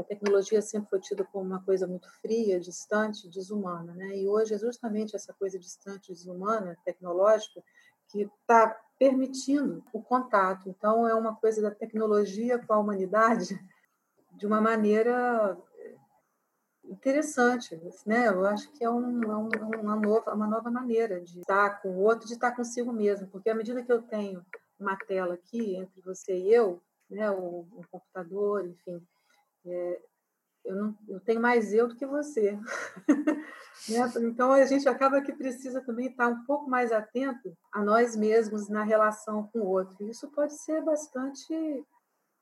A 0.00 0.04
tecnologia 0.04 0.62
sempre 0.62 0.90
foi 0.90 1.00
tida 1.00 1.24
como 1.24 1.44
uma 1.44 1.62
coisa 1.62 1.86
muito 1.86 2.10
fria, 2.20 2.58
distante, 2.58 3.28
desumana, 3.28 3.94
né? 3.94 4.16
E 4.16 4.26
hoje 4.26 4.54
é 4.54 4.58
justamente 4.58 5.14
essa 5.14 5.32
coisa 5.32 5.58
distante, 5.58 6.12
desumana, 6.12 6.76
tecnológica, 6.84 7.62
que 8.08 8.22
está 8.22 8.68
permitindo 8.98 9.84
o 9.92 10.02
contato. 10.02 10.68
Então, 10.68 11.08
é 11.08 11.14
uma 11.14 11.34
coisa 11.36 11.62
da 11.62 11.70
tecnologia 11.70 12.58
com 12.58 12.72
a 12.72 12.78
humanidade 12.78 13.58
de 14.32 14.46
uma 14.46 14.60
maneira 14.60 15.56
eh, 15.78 15.96
interessante, 16.84 17.80
né? 18.06 18.28
Eu 18.28 18.44
acho 18.46 18.70
que 18.72 18.84
é, 18.84 18.90
um, 18.90 19.22
é 19.22 19.36
uma, 19.76 19.96
nova, 19.96 20.34
uma 20.34 20.46
nova 20.46 20.70
maneira 20.70 21.20
de 21.20 21.40
estar 21.40 21.80
com 21.80 21.90
o 21.90 22.02
outro, 22.02 22.26
de 22.26 22.34
estar 22.34 22.52
consigo 22.52 22.92
mesmo, 22.92 23.26
porque 23.28 23.50
à 23.50 23.54
medida 23.54 23.82
que 23.82 23.92
eu 23.92 24.02
tenho 24.02 24.44
uma 24.78 24.96
tela 24.96 25.34
aqui 25.34 25.76
entre 25.76 26.00
você 26.00 26.36
e 26.36 26.52
eu, 26.52 26.80
né, 27.08 27.30
o, 27.30 27.66
o 27.72 27.84
computador, 27.90 28.66
enfim, 28.66 29.06
é, 29.66 30.00
eu, 30.64 30.76
não, 30.76 30.98
eu 31.08 31.20
tenho 31.20 31.40
mais 31.40 31.72
eu 31.72 31.88
do 31.88 31.96
que 31.96 32.06
você. 32.06 32.52
né? 33.88 34.12
Então, 34.22 34.52
a 34.52 34.64
gente 34.66 34.88
acaba 34.88 35.22
que 35.22 35.32
precisa 35.32 35.80
também 35.80 36.08
estar 36.08 36.28
um 36.28 36.44
pouco 36.44 36.68
mais 36.68 36.92
atento 36.92 37.56
a 37.72 37.82
nós 37.82 38.14
mesmos 38.14 38.68
na 38.68 38.84
relação 38.84 39.48
com 39.48 39.60
o 39.60 39.68
outro. 39.68 40.08
Isso 40.08 40.28
pode 40.30 40.54
ser 40.54 40.82
bastante 40.82 41.84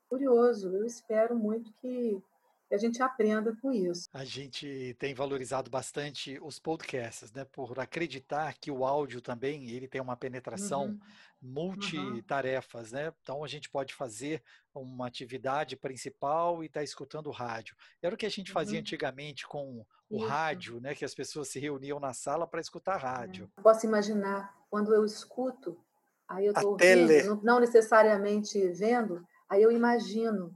curioso. 0.09 0.75
Eu 0.75 0.85
espero 0.85 1.37
muito 1.37 1.73
que 1.81 2.21
que 2.69 2.75
a 2.75 2.79
gente 2.79 3.03
aprenda 3.03 3.57
com 3.63 3.73
isso. 3.73 4.09
A 4.13 4.25
gente 4.25 4.95
tem 4.99 5.15
valorizado 5.15 5.71
bastante 5.71 6.39
os 6.43 6.59
podcasts, 6.59 7.33
né? 7.33 7.45
Por 7.45 7.81
acreditar 7.81 8.55
que 8.61 8.71
o 8.71 8.85
áudio 8.85 9.23
também 9.23 9.71
ele 9.71 9.89
tem 9.89 10.01
uma 10.01 10.17
penetração 10.17 10.87
uhum. 10.87 11.01
multitarefas, 11.41 12.93
uhum. 12.93 12.99
né? 12.99 13.13
Então 13.23 13.43
a 13.43 13.49
gente 13.49 13.71
pode 13.71 13.95
fazer 13.95 14.43
uma 14.75 15.07
atividade 15.07 15.77
principal 15.77 16.63
e 16.63 16.67
estar 16.67 16.81
tá 16.81 16.85
escutando 16.85 17.29
o 17.29 17.33
rádio. 17.33 17.75
Era 18.03 18.15
o 18.15 18.19
que 18.19 18.27
a 18.27 18.31
gente 18.31 18.53
fazia 18.53 18.75
uhum. 18.75 18.81
antigamente 18.81 19.47
com 19.47 19.87
o 20.11 20.19
isso. 20.19 20.27
rádio, 20.27 20.81
né? 20.81 20.95
Que 20.95 21.05
as 21.05 21.15
pessoas 21.15 21.49
se 21.49 21.59
reuniam 21.59 21.99
na 21.99 22.13
sala 22.13 22.47
para 22.47 22.61
escutar 22.61 22.99
rádio. 22.99 23.51
É. 23.57 23.63
Posso 23.63 23.87
imaginar 23.87 24.55
quando 24.69 24.93
eu 24.93 25.07
escuto, 25.07 25.79
aí 26.29 26.45
eu 26.45 26.53
estou 26.53 26.73
ouvindo, 26.73 27.41
não 27.43 27.59
necessariamente 27.61 28.61
vendo, 28.73 29.27
aí 29.49 29.63
eu 29.63 29.73
imagino 29.73 30.55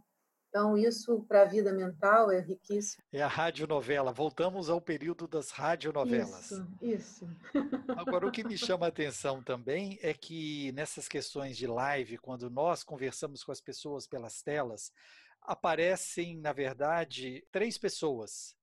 então, 0.53 0.77
isso 0.77 1.23
para 1.23 1.43
a 1.43 1.45
vida 1.47 1.73
mental 1.73 2.31
é 2.31 2.39
riquíssimo. 2.39 3.03
É 3.11 3.23
a 3.23 3.27
radionovela. 3.27 4.13
Voltamos 4.13 4.69
ao 4.69 4.83
período 4.83 5.27
das 5.27 5.51
radionovelas. 5.51 6.51
Isso, 6.51 6.69
isso. 6.83 7.29
Agora, 7.97 8.27
o 8.27 8.31
que 8.31 8.45
me 8.45 8.59
chama 8.59 8.85
a 8.85 8.91
atenção 8.91 9.43
também 9.43 9.99
é 10.03 10.13
que 10.13 10.71
nessas 10.73 11.09
questões 11.09 11.57
de 11.57 11.67
live, 11.67 12.19
quando 12.19 12.51
nós 12.51 12.85
conversamos 12.85 13.43
com 13.43 13.51
as 13.51 13.63
pessoas 13.63 14.07
pelas 14.07 14.43
telas, 14.43 14.93
aparecem, 15.41 16.37
na 16.37 16.53
verdade, 16.53 17.43
três 17.51 17.79
pessoas. 17.79 18.55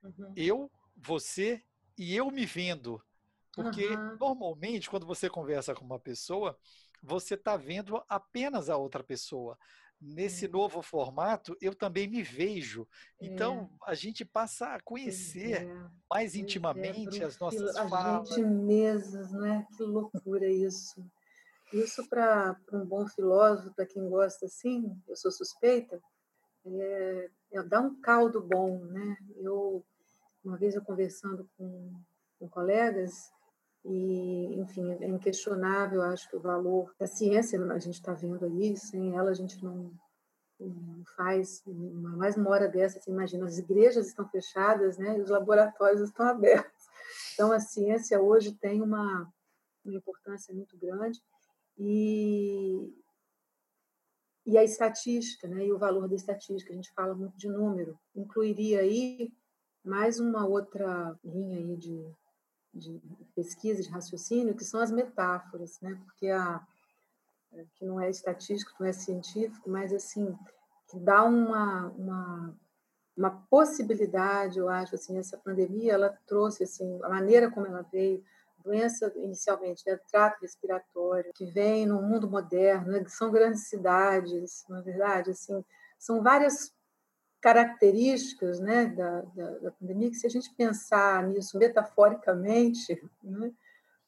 Uhum. 0.00 0.32
Eu, 0.36 0.70
você 0.96 1.60
e 1.98 2.14
eu 2.14 2.30
me 2.30 2.46
vendo. 2.46 3.02
Porque 3.52 3.88
uhum. 3.88 4.16
normalmente, 4.16 4.88
quando 4.88 5.06
você 5.06 5.28
conversa 5.28 5.74
com 5.74 5.84
uma 5.84 5.98
pessoa, 5.98 6.56
você 7.02 7.34
está 7.34 7.56
vendo 7.56 8.00
apenas 8.08 8.70
a 8.70 8.76
outra 8.76 9.02
pessoa 9.02 9.58
nesse 10.02 10.48
novo 10.48 10.82
formato, 10.82 11.56
eu 11.60 11.74
também 11.74 12.08
me 12.08 12.22
vejo. 12.22 12.86
Então, 13.20 13.70
é. 13.86 13.90
a 13.90 13.94
gente 13.94 14.24
passa 14.24 14.74
a 14.74 14.80
conhecer 14.80 15.62
é. 15.62 15.90
mais 16.10 16.34
é, 16.34 16.38
intimamente 16.38 17.22
as 17.22 17.38
nossas 17.38 17.76
a 17.76 17.88
falas. 17.88 18.32
A 18.32 18.34
gente 18.34 18.46
né? 19.32 19.66
Que 19.76 19.84
loucura 19.84 20.46
isso. 20.46 21.04
Isso, 21.72 22.06
para 22.08 22.58
um 22.72 22.84
bom 22.84 23.06
filósofo, 23.06 23.74
para 23.74 23.86
quem 23.86 24.06
gosta 24.08 24.46
assim, 24.46 24.94
eu 25.08 25.16
sou 25.16 25.30
suspeita, 25.30 25.98
é, 26.66 27.30
é 27.52 27.62
dá 27.62 27.80
um 27.80 27.98
caldo 28.00 28.42
bom, 28.42 28.84
né? 28.84 29.16
Eu, 29.38 29.82
uma 30.44 30.58
vez 30.58 30.74
eu 30.74 30.82
conversando 30.82 31.48
com, 31.56 31.92
com 32.38 32.48
colegas, 32.48 33.32
e, 33.84 34.60
enfim, 34.60 34.92
é 34.92 35.08
inquestionável, 35.08 36.02
acho 36.02 36.28
que 36.28 36.36
o 36.36 36.40
valor 36.40 36.94
da 36.98 37.06
ciência, 37.06 37.60
a 37.60 37.78
gente 37.78 37.94
está 37.94 38.12
vendo 38.12 38.44
aí, 38.44 38.76
sem 38.76 39.16
ela 39.16 39.30
a 39.30 39.34
gente 39.34 39.62
não, 39.62 39.92
faz, 41.16 41.62
mais 41.66 42.36
uma 42.36 42.50
hora 42.50 42.68
dessa, 42.68 43.00
você 43.00 43.10
imagina, 43.10 43.44
as 43.44 43.58
igrejas 43.58 44.06
estão 44.06 44.28
fechadas, 44.28 44.98
né, 44.98 45.18
e 45.18 45.20
os 45.20 45.30
laboratórios 45.30 46.00
estão 46.00 46.26
abertos. 46.26 46.86
Então, 47.34 47.50
a 47.52 47.58
ciência 47.58 48.20
hoje 48.20 48.52
tem 48.52 48.80
uma, 48.80 49.28
uma 49.84 49.94
importância 49.94 50.54
muito 50.54 50.76
grande 50.78 51.20
e, 51.78 52.94
e 54.46 54.56
a 54.56 54.62
estatística, 54.62 55.48
né, 55.48 55.66
e 55.66 55.72
o 55.72 55.78
valor 55.78 56.08
da 56.08 56.14
estatística, 56.14 56.72
a 56.72 56.76
gente 56.76 56.92
fala 56.92 57.14
muito 57.14 57.36
de 57.36 57.48
número, 57.48 57.98
incluiria 58.14 58.80
aí 58.80 59.32
mais 59.84 60.20
uma 60.20 60.46
outra 60.46 61.18
linha 61.24 61.58
aí 61.58 61.76
de 61.76 62.14
de 62.72 63.00
pesquisa, 63.34 63.82
de 63.82 63.88
raciocínio, 63.88 64.54
que 64.54 64.64
são 64.64 64.80
as 64.80 64.90
metáforas, 64.90 65.80
né? 65.80 65.98
Porque 66.04 66.28
a 66.28 66.60
que 67.74 67.84
não 67.84 68.00
é 68.00 68.08
estatístico, 68.08 68.74
não 68.80 68.86
é 68.86 68.92
científico, 68.92 69.68
mas 69.68 69.92
assim 69.92 70.34
que 70.88 70.98
dá 70.98 71.22
uma, 71.22 71.88
uma 71.88 72.56
uma 73.16 73.30
possibilidade, 73.50 74.58
eu 74.58 74.68
acho 74.68 74.94
assim, 74.94 75.18
essa 75.18 75.36
pandemia 75.36 75.92
ela 75.92 76.18
trouxe 76.26 76.64
assim 76.64 76.98
a 77.02 77.08
maneira 77.08 77.50
como 77.50 77.66
ela 77.66 77.86
veio, 77.92 78.24
doença 78.64 79.12
inicialmente, 79.16 79.82
né, 79.86 79.98
trato 80.10 80.40
respiratório, 80.40 81.32
que 81.34 81.44
vem 81.44 81.84
no 81.84 82.00
mundo 82.00 82.30
moderno, 82.30 82.92
né, 82.92 83.04
são 83.08 83.30
grandes 83.30 83.68
cidades, 83.68 84.64
na 84.68 84.78
é 84.78 84.82
verdade, 84.82 85.30
assim, 85.30 85.64
são 85.98 86.22
várias 86.22 86.72
características 87.42 88.60
né, 88.60 88.86
da, 88.86 89.22
da, 89.22 89.50
da, 89.58 89.70
pandemia, 89.72 90.08
que 90.08 90.16
se 90.16 90.26
a 90.26 90.30
gente 90.30 90.54
pensar 90.54 91.26
nisso 91.26 91.58
metaforicamente, 91.58 93.02
né, 93.20 93.52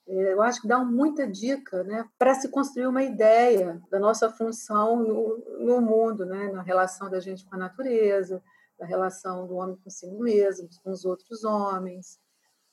é, 0.07 0.33
eu 0.33 0.41
acho 0.41 0.63
que 0.63 0.69
dá 0.69 0.79
muita 0.79 1.27
dica 1.27 1.83
né, 1.83 2.09
para 2.17 2.35
se 2.35 2.49
construir 2.49 2.87
uma 2.87 3.03
ideia 3.03 3.83
da 3.91 3.99
nossa 3.99 4.31
função 4.31 5.03
no, 5.03 5.39
no, 5.59 5.81
mundo, 5.81 6.25
né, 6.25 6.53
na 6.53 6.63
relação 6.63 7.11
da 7.11 7.19
gente 7.19 7.45
com 7.45 7.57
a 7.57 7.59
natureza, 7.59 8.41
da 8.79 8.87
relação 8.87 9.49
do 9.49 9.57
homem 9.57 9.77
consigo 9.83 10.23
mesmo, 10.23 10.69
com 10.85 10.91
os 10.91 11.05
outros 11.05 11.43
homens. 11.43 12.21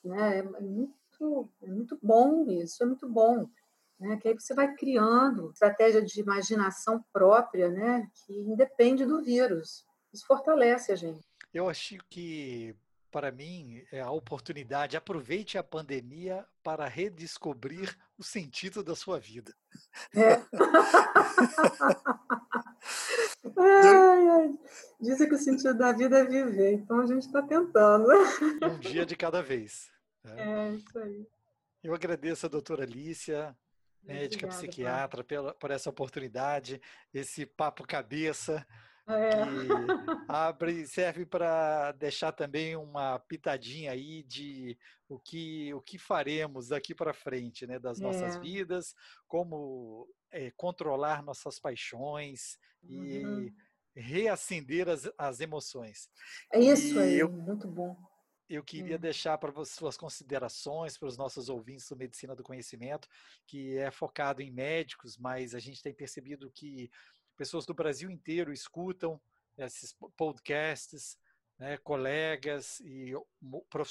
Né, 0.04 0.40
é, 0.40 0.40
é 0.40 0.62
muito, 0.62 1.50
é 1.64 1.72
muito 1.72 1.98
bom 2.04 2.46
isso, 2.52 2.84
é 2.84 2.86
muito 2.86 3.10
bom. 3.10 3.48
Né, 4.00 4.18
que 4.18 4.28
aí 4.28 4.36
você 4.36 4.54
vai 4.54 4.76
criando 4.76 5.52
estratégia 5.52 6.04
de 6.04 6.20
imaginação 6.20 7.04
própria, 7.12 7.70
né, 7.70 8.08
que 8.14 8.34
independe 8.34 9.06
do 9.06 9.24
vírus. 9.24 9.90
Isso 10.14 10.26
fortalece 10.26 10.92
a 10.92 10.96
gente. 10.96 11.22
Eu 11.54 11.70
acho 11.70 11.98
que, 12.10 12.76
para 13.12 13.32
mim, 13.32 13.84
é 13.92 14.02
a 14.02 14.12
oportunidade. 14.12 14.98
Aproveite 14.98 15.58
a 15.58 15.64
pandemia 15.64 16.46
para 16.64 16.88
redescobrir 16.88 17.98
o 18.18 18.24
sentido 18.24 18.84
da 18.84 18.96
sua 18.96 19.20
vida. 19.20 19.54
É. 20.16 20.42
ai, 23.58 24.30
ai. 24.30 24.54
Dizem 25.00 25.28
que 25.28 25.36
o 25.36 25.38
sentido 25.38 25.78
da 25.78 25.92
vida 25.92 26.20
é 26.20 26.26
viver, 26.26 26.74
então 26.74 27.00
a 27.00 27.06
gente 27.06 27.26
está 27.26 27.42
tentando. 27.42 28.08
Um 28.64 28.80
dia 28.80 29.06
de 29.06 29.16
cada 29.16 29.42
vez. 29.42 29.90
Né? 30.24 30.36
É, 30.38 30.72
isso 30.74 31.00
aí. 31.00 31.28
Eu 31.84 31.96
agradeço 31.96 32.46
a 32.46 32.50
doutora 32.50 32.84
Alicia, 32.84 33.58
médica 34.04 34.46
Obrigada, 34.46 34.68
psiquiatra, 34.68 35.24
pela, 35.24 35.54
por 35.56 35.72
essa 35.72 35.90
oportunidade, 35.90 36.80
esse 37.14 37.46
papo 37.46 37.86
cabeça 37.86 38.66
É. 39.08 39.32
Que 39.32 39.68
abre, 40.30 40.88
serve 40.88 41.26
para 41.26 41.92
deixar 41.94 42.32
também 42.32 42.76
uma 42.76 43.20
pitadinha 43.20 43.92
aí 43.92 44.24
de 44.24 44.78
o 45.10 45.20
que, 45.20 45.74
o 45.74 45.82
que 45.82 45.98
faremos 45.98 46.70
daqui 46.70 46.96
para 46.96 47.14
frente, 47.14 47.68
né, 47.68 47.80
das 47.80 48.00
nossas 48.00 48.36
é. 48.36 48.40
vidas, 48.40 48.96
como 49.28 50.08
é, 50.32 50.52
controlar 50.52 51.24
nossas 51.24 51.60
paixões 51.60 52.58
uhum. 52.84 53.44
e 53.44 53.54
reacender 53.96 54.88
as, 54.88 55.10
as 55.18 55.40
emoções. 55.40 56.10
É 56.54 56.60
isso 56.60 56.96
e 56.96 57.00
aí, 57.00 57.20
eu, 57.20 57.30
muito 57.30 57.68
bom. 57.68 57.98
Eu 58.50 58.64
queria 58.64 58.98
hum. 58.98 59.00
deixar 59.00 59.38
para 59.38 59.64
suas 59.64 59.96
considerações 59.96 60.98
para 60.98 61.08
os 61.08 61.18
nossos 61.18 61.48
ouvintes 61.48 61.88
do 61.88 61.96
Medicina 61.96 62.36
do 62.36 62.44
Conhecimento, 62.44 63.08
que 63.48 63.78
é 63.78 63.90
focado 63.90 64.42
em 64.42 64.52
médicos, 64.52 65.18
mas 65.18 65.56
a 65.56 65.60
gente 65.60 65.82
tem 65.82 65.94
percebido 65.94 66.52
que 66.52 66.92
pessoas 67.42 67.66
do 67.66 67.74
Brasil 67.74 68.12
inteiro 68.12 68.54
escutam 68.54 69.20
esses 69.58 69.98
podcasts, 70.16 71.18
né, 71.58 71.76
colegas 71.78 72.80
e 72.82 73.16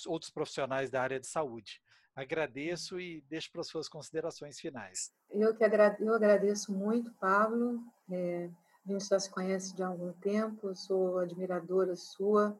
outros 0.06 0.30
profissionais 0.30 0.88
da 0.88 1.02
área 1.02 1.18
de 1.18 1.26
saúde. 1.26 1.82
Agradeço 2.14 3.00
e 3.00 3.22
deixo 3.22 3.50
para 3.50 3.62
as 3.62 3.66
suas 3.66 3.88
considerações 3.88 4.60
finais. 4.60 5.12
Eu 5.28 5.52
que 5.56 5.64
agradeço, 5.64 6.04
eu 6.04 6.14
agradeço 6.14 6.72
muito, 6.72 7.12
Pablo. 7.14 7.82
É, 8.08 8.48
a 8.86 8.92
gente 8.92 9.08
já 9.08 9.18
se 9.18 9.28
conhece 9.28 9.74
de 9.74 9.82
algum 9.82 10.12
tempo, 10.12 10.72
sou 10.76 11.18
admiradora 11.18 11.96
sua 11.96 12.56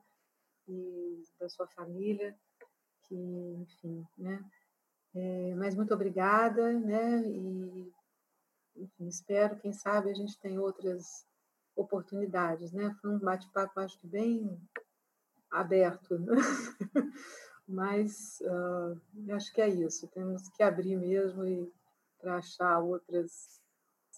e 0.66 1.22
da 1.38 1.48
sua 1.48 1.68
família, 1.68 2.36
que, 3.04 3.14
enfim, 3.14 4.04
né? 4.18 4.44
É, 5.14 5.54
mas 5.54 5.76
muito 5.76 5.94
obrigada, 5.94 6.72
né? 6.72 7.22
E 7.28 7.92
enfim, 8.76 9.08
espero, 9.08 9.58
quem 9.58 9.72
sabe, 9.72 10.10
a 10.10 10.14
gente 10.14 10.38
tem 10.38 10.58
outras 10.58 11.26
oportunidades, 11.76 12.72
né? 12.72 12.94
Foi 13.00 13.10
um 13.10 13.18
bate-papo, 13.18 13.80
acho 13.80 13.98
que 13.98 14.06
bem 14.06 14.60
aberto, 15.50 16.18
né? 16.18 16.34
mas 17.66 18.40
uh, 18.42 19.32
acho 19.34 19.52
que 19.52 19.60
é 19.60 19.68
isso. 19.68 20.08
Temos 20.08 20.48
que 20.48 20.62
abrir 20.62 20.96
mesmo 20.96 21.46
e 21.46 21.72
para 22.18 22.36
achar 22.36 22.78
outras 22.80 23.60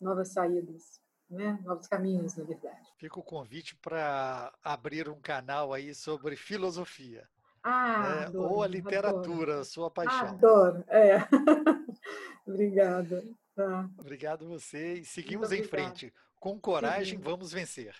novas 0.00 0.28
saídas 0.28 1.02
né? 1.32 1.58
novos 1.64 1.88
caminhos, 1.88 2.36
na 2.36 2.44
verdade. 2.44 2.92
Fica 2.98 3.18
o 3.18 3.22
convite 3.22 3.74
para 3.76 4.52
abrir 4.62 5.08
um 5.08 5.20
canal 5.20 5.72
aí 5.72 5.94
sobre 5.94 6.36
filosofia. 6.36 7.26
Ah, 7.62 8.02
né? 8.02 8.26
adoro, 8.26 8.54
Ou 8.54 8.62
a 8.62 8.66
literatura, 8.66 9.52
adoro. 9.52 9.64
sua 9.64 9.90
paixão. 9.90 10.28
Adoro, 10.28 10.84
é. 10.88 11.16
Obrigada. 12.46 13.24
Tá. 13.54 13.88
Obrigado 13.98 14.48
você 14.48 14.94
e 14.94 15.04
seguimos 15.04 15.52
em 15.52 15.62
frente. 15.62 16.12
Com 16.40 16.58
coragem, 16.58 17.18
vamos 17.18 17.52
vencer. 17.52 17.94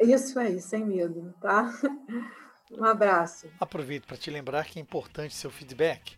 Isso 0.00 0.38
aí, 0.38 0.60
sem 0.60 0.84
medo, 0.84 1.34
tá? 1.40 1.70
Um 2.72 2.84
abraço. 2.84 3.46
Aproveito 3.60 4.06
para 4.06 4.16
te 4.16 4.30
lembrar 4.30 4.64
que 4.64 4.78
é 4.78 4.82
importante 4.82 5.34
seu 5.34 5.50
feedback. 5.50 6.16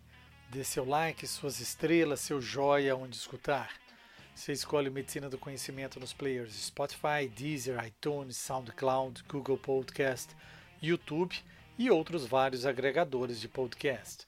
Dê 0.49 0.63
seu 0.63 0.85
like, 0.85 1.27
suas 1.27 1.59
estrelas, 1.59 2.21
seu 2.21 2.39
joia 2.39 2.95
onde 2.95 3.17
escutar. 3.17 3.69
Você 4.33 4.53
escolhe 4.53 4.89
Medicina 4.89 5.29
do 5.29 5.37
Conhecimento 5.37 5.99
nos 5.99 6.13
players 6.13 6.53
Spotify, 6.53 7.27
Deezer, 7.27 7.83
iTunes, 7.85 8.37
SoundCloud, 8.37 9.23
Google 9.27 9.57
Podcast, 9.57 10.33
YouTube 10.81 11.35
e 11.77 11.91
outros 11.91 12.25
vários 12.25 12.65
agregadores 12.65 13.41
de 13.41 13.49
podcast. 13.49 14.25